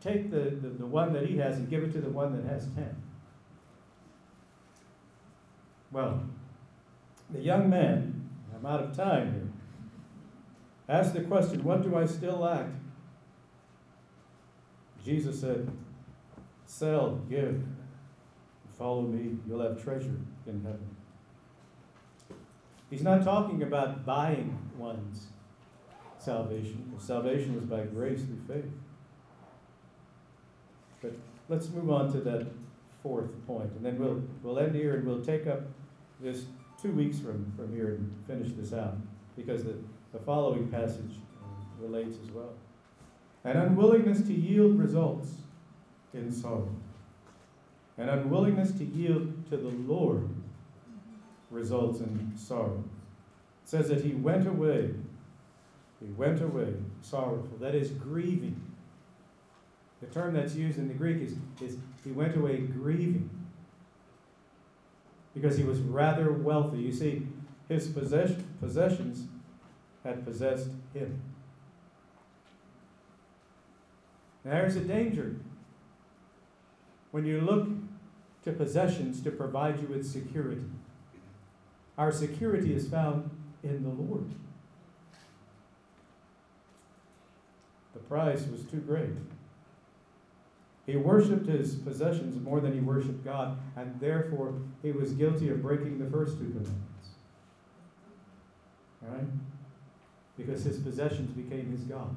Take 0.00 0.30
the, 0.30 0.38
the, 0.38 0.68
the 0.70 0.86
one 0.86 1.12
that 1.12 1.26
he 1.26 1.36
has 1.36 1.56
and 1.56 1.68
give 1.68 1.82
it 1.82 1.92
to 1.92 2.00
the 2.00 2.08
one 2.08 2.34
that 2.34 2.50
has 2.50 2.66
10. 2.74 2.96
Well, 5.92 6.22
the 7.30 7.40
young 7.40 7.68
man, 7.68 8.28
I'm 8.54 8.66
out 8.66 8.82
of 8.82 8.96
time 8.96 9.32
here, 9.32 9.48
asked 10.88 11.14
the 11.14 11.22
question, 11.22 11.64
What 11.64 11.82
do 11.82 11.96
I 11.96 12.06
still 12.06 12.38
lack? 12.38 12.66
Jesus 15.04 15.40
said, 15.40 15.70
Sell, 16.66 17.20
give, 17.28 17.62
Follow 18.78 19.02
me, 19.02 19.36
you'll 19.46 19.60
have 19.60 19.82
treasure 19.82 20.16
in 20.46 20.62
heaven. 20.62 20.96
He's 22.88 23.02
not 23.02 23.22
talking 23.22 23.62
about 23.62 24.06
buying 24.06 24.58
one's 24.78 25.26
salvation. 26.18 26.92
Salvation 26.98 27.56
is 27.56 27.64
by 27.64 27.82
grace 27.82 28.20
through 28.22 28.40
faith. 28.48 28.70
But 31.02 31.12
let's 31.48 31.68
move 31.68 31.90
on 31.90 32.10
to 32.12 32.20
that 32.20 32.46
fourth 33.02 33.30
point, 33.46 33.70
and 33.72 33.84
then 33.84 33.98
we'll, 33.98 34.22
we'll 34.42 34.58
end 34.58 34.74
here 34.74 34.94
and 34.94 35.06
we'll 35.06 35.22
take 35.22 35.46
up 35.46 35.60
this 36.22 36.44
two 36.80 36.92
weeks 36.92 37.18
from, 37.18 37.52
from 37.56 37.72
here 37.74 37.88
and 37.88 38.14
finish 38.26 38.52
this 38.56 38.72
out, 38.72 38.96
because 39.36 39.64
the, 39.64 39.74
the 40.12 40.18
following 40.18 40.68
passage 40.68 41.18
um, 41.42 41.66
relates 41.78 42.16
as 42.22 42.30
well. 42.30 42.52
An 43.44 43.56
unwillingness 43.56 44.22
to 44.22 44.34
yield 44.34 44.78
results 44.78 45.28
in 46.12 46.30
sorrow. 46.32 46.74
An 47.98 48.08
unwillingness 48.08 48.72
to 48.72 48.84
yield 48.84 49.48
to 49.50 49.56
the 49.56 49.68
Lord 49.68 50.28
results 51.50 52.00
in 52.00 52.32
sorrow. 52.36 52.82
It 53.62 53.68
says 53.68 53.88
that 53.88 54.02
he 54.02 54.12
went 54.12 54.46
away. 54.46 54.90
He 56.00 56.10
went 56.12 56.40
away 56.40 56.74
sorrowful. 57.02 57.58
That 57.60 57.74
is 57.74 57.90
grieving. 57.90 58.60
The 60.00 60.06
term 60.06 60.32
that's 60.32 60.54
used 60.54 60.78
in 60.78 60.88
the 60.88 60.94
Greek 60.94 61.20
is, 61.20 61.34
is 61.60 61.76
he 62.04 62.10
went 62.10 62.36
away 62.36 62.58
grieving 62.58 63.28
because 65.34 65.56
he 65.56 65.64
was 65.64 65.78
rather 65.80 66.32
wealthy. 66.32 66.78
You 66.78 66.92
see, 66.92 67.26
his 67.68 67.88
possession, 67.88 68.44
possessions 68.60 69.26
had 70.04 70.24
possessed 70.24 70.68
him. 70.94 71.20
There's 74.44 74.76
a 74.76 74.80
danger. 74.80 75.36
When 77.10 77.26
you 77.26 77.40
look 77.40 77.68
to 78.44 78.52
possessions 78.52 79.22
to 79.22 79.30
provide 79.30 79.80
you 79.80 79.88
with 79.88 80.06
security. 80.06 80.62
Our 81.98 82.10
security 82.10 82.74
is 82.74 82.88
found 82.88 83.30
in 83.62 83.82
the 83.82 83.90
Lord. 83.90 84.30
The 87.92 88.00
price 88.00 88.46
was 88.46 88.62
too 88.64 88.78
great. 88.78 89.10
He 90.90 90.96
worshiped 90.96 91.46
his 91.46 91.76
possessions 91.76 92.42
more 92.42 92.58
than 92.58 92.72
he 92.72 92.80
worshiped 92.80 93.24
God, 93.24 93.56
and 93.76 94.00
therefore 94.00 94.54
he 94.82 94.90
was 94.90 95.12
guilty 95.12 95.48
of 95.48 95.62
breaking 95.62 96.00
the 96.00 96.10
first 96.10 96.32
two 96.32 96.46
commandments. 96.46 97.10
Right? 99.00 99.28
Because 100.36 100.64
his 100.64 100.78
possessions 100.78 101.30
became 101.30 101.70
his 101.70 101.82
God, 101.82 102.16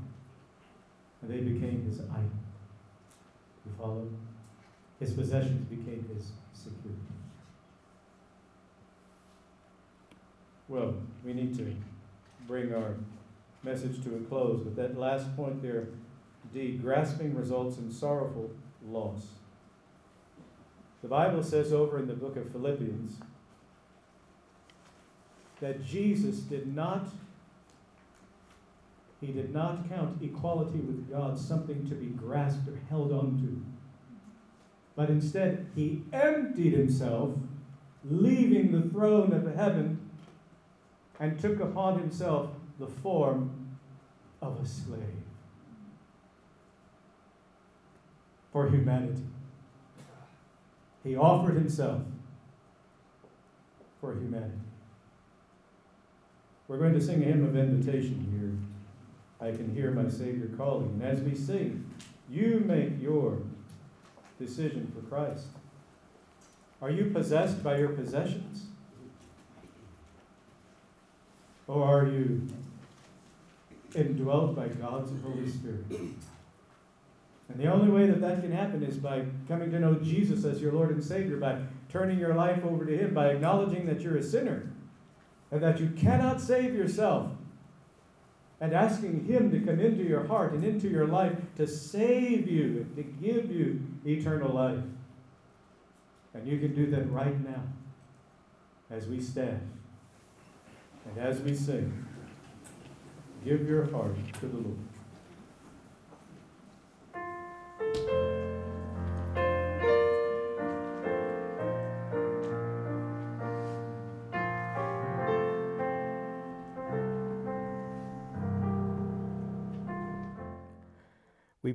and 1.22 1.30
they 1.30 1.42
became 1.42 1.86
his 1.88 2.00
idol. 2.00 2.32
You 3.64 3.72
follow? 3.78 4.10
His 5.00 5.14
possessions 5.14 5.70
became 5.70 6.10
his 6.16 6.32
security. 6.54 7.00
Well, 10.68 10.96
we 11.24 11.34
need 11.34 11.56
to 11.60 11.76
bring 12.48 12.74
our 12.74 12.96
message 13.62 14.04
to 14.06 14.16
a 14.16 14.20
close, 14.22 14.62
but 14.62 14.76
that 14.78 14.98
last 14.98 15.36
point 15.36 15.62
there, 15.62 15.90
D, 16.52 16.80
grasping 16.82 17.36
results 17.36 17.78
in 17.78 17.92
sorrowful 17.92 18.50
loss. 18.88 19.26
The 21.02 21.08
Bible 21.08 21.44
says 21.44 21.74
over 21.74 22.00
in 22.00 22.08
the 22.08 22.14
book 22.14 22.38
of 22.38 22.52
Philippians 22.52 23.18
that 25.60 25.84
Jesus 25.84 26.40
did 26.40 26.74
not 26.74 27.08
he 29.20 29.32
did 29.32 29.54
not 29.54 29.88
count 29.88 30.22
equality 30.22 30.80
with 30.80 31.10
God 31.10 31.40
something 31.40 31.88
to 31.88 31.96
be 31.96 32.08
grasped 32.08 32.68
or 32.68 32.78
held 32.90 33.14
onto. 33.14 33.62
But 34.98 35.10
instead, 35.10 35.68
he 35.76 36.02
emptied 36.12 36.74
himself, 36.74 37.32
leaving 38.04 38.74
the 38.74 38.90
throne 38.90 39.32
of 39.32 39.56
heaven, 39.56 40.10
and 41.22 41.40
took 41.40 41.62
upon 41.62 42.00
himself 42.00 42.50
the 42.80 42.88
form 42.88 43.78
of 44.42 44.60
a 44.62 44.68
slave 44.68 45.23
for 48.54 48.70
humanity. 48.70 49.24
He 51.04 51.18
offered 51.18 51.56
himself 51.56 52.02
for 54.00 54.14
humanity. 54.14 54.60
We're 56.68 56.78
going 56.78 56.94
to 56.94 57.02
sing 57.02 57.22
a 57.22 57.26
hymn 57.26 57.44
of 57.44 57.58
invitation 57.58 58.26
here. 58.32 59.50
I 59.50 59.52
can 59.56 59.74
hear 59.76 59.92
my 59.92 60.10
Savior 60.10 60.50
calling. 60.56 61.02
And 61.02 61.04
as 61.04 61.20
we 61.20 61.36
sing, 61.36 61.90
you 62.30 62.64
make 62.66 63.02
your 63.02 63.40
decision 64.40 64.92
for 64.96 65.02
Christ. 65.10 65.48
Are 66.82 66.90
you 66.90 67.12
possessed 67.12 67.62
by 67.64 67.78
your 67.78 67.90
possessions? 67.90 68.68
Or 71.68 71.84
are 71.84 72.08
you 72.08 72.48
indwelt 73.96 74.56
by 74.56 74.68
God's 74.68 75.12
Holy 75.22 75.50
Spirit? 75.50 75.86
And 77.50 77.60
the 77.60 77.72
only 77.72 77.92
way 77.92 78.08
that 78.08 78.22
that 78.22 78.42
can 78.42 78.52
happen 78.52 78.84
is 78.84 78.98
by 78.98 79.26
coming 79.48 79.70
to 79.72 79.80
know 79.80 79.96
Jesus 79.96 80.46
as 80.46 80.62
your 80.62 80.72
Lord 80.72 80.92
and 80.92 81.04
Savior, 81.04 81.38
by 81.38 81.60
turning 81.90 82.18
your 82.18 82.34
life 82.34 82.64
over 82.64 82.86
to 82.86 82.98
Him, 82.98 83.14
by 83.14 83.28
acknowledging 83.28 83.86
that 83.86 84.02
you're 84.02 84.18
a 84.18 84.24
sinner 84.24 84.72
and 85.52 85.62
that 85.62 85.80
you 85.80 85.90
cannot 85.96 86.42
save 86.42 86.74
yourself, 86.74 87.30
and 88.60 88.74
asking 88.74 89.26
Him 89.26 89.52
to 89.52 89.60
come 89.60 89.80
into 89.80 90.04
your 90.04 90.26
heart 90.26 90.54
and 90.54 90.64
into 90.64 90.88
your 90.88 91.06
life 91.06 91.36
to 91.58 91.68
save 91.68 92.48
you 92.48 92.88
and 92.88 92.96
to 92.96 93.04
give 93.04 93.52
you 93.52 93.80
eternal 94.06 94.52
life. 94.52 94.80
And 96.34 96.48
you 96.48 96.58
can 96.58 96.74
do 96.74 96.90
that 96.92 97.12
right 97.12 97.40
now 97.44 97.62
as 98.90 99.08
we 99.08 99.20
stand 99.22 99.70
and 101.06 101.24
as 101.24 101.42
we 101.42 101.54
sing. 101.54 102.06
Give 103.46 103.68
your 103.68 103.92
heart 103.92 104.16
to 104.40 104.48
the 104.48 104.58
Lord. 104.58 104.93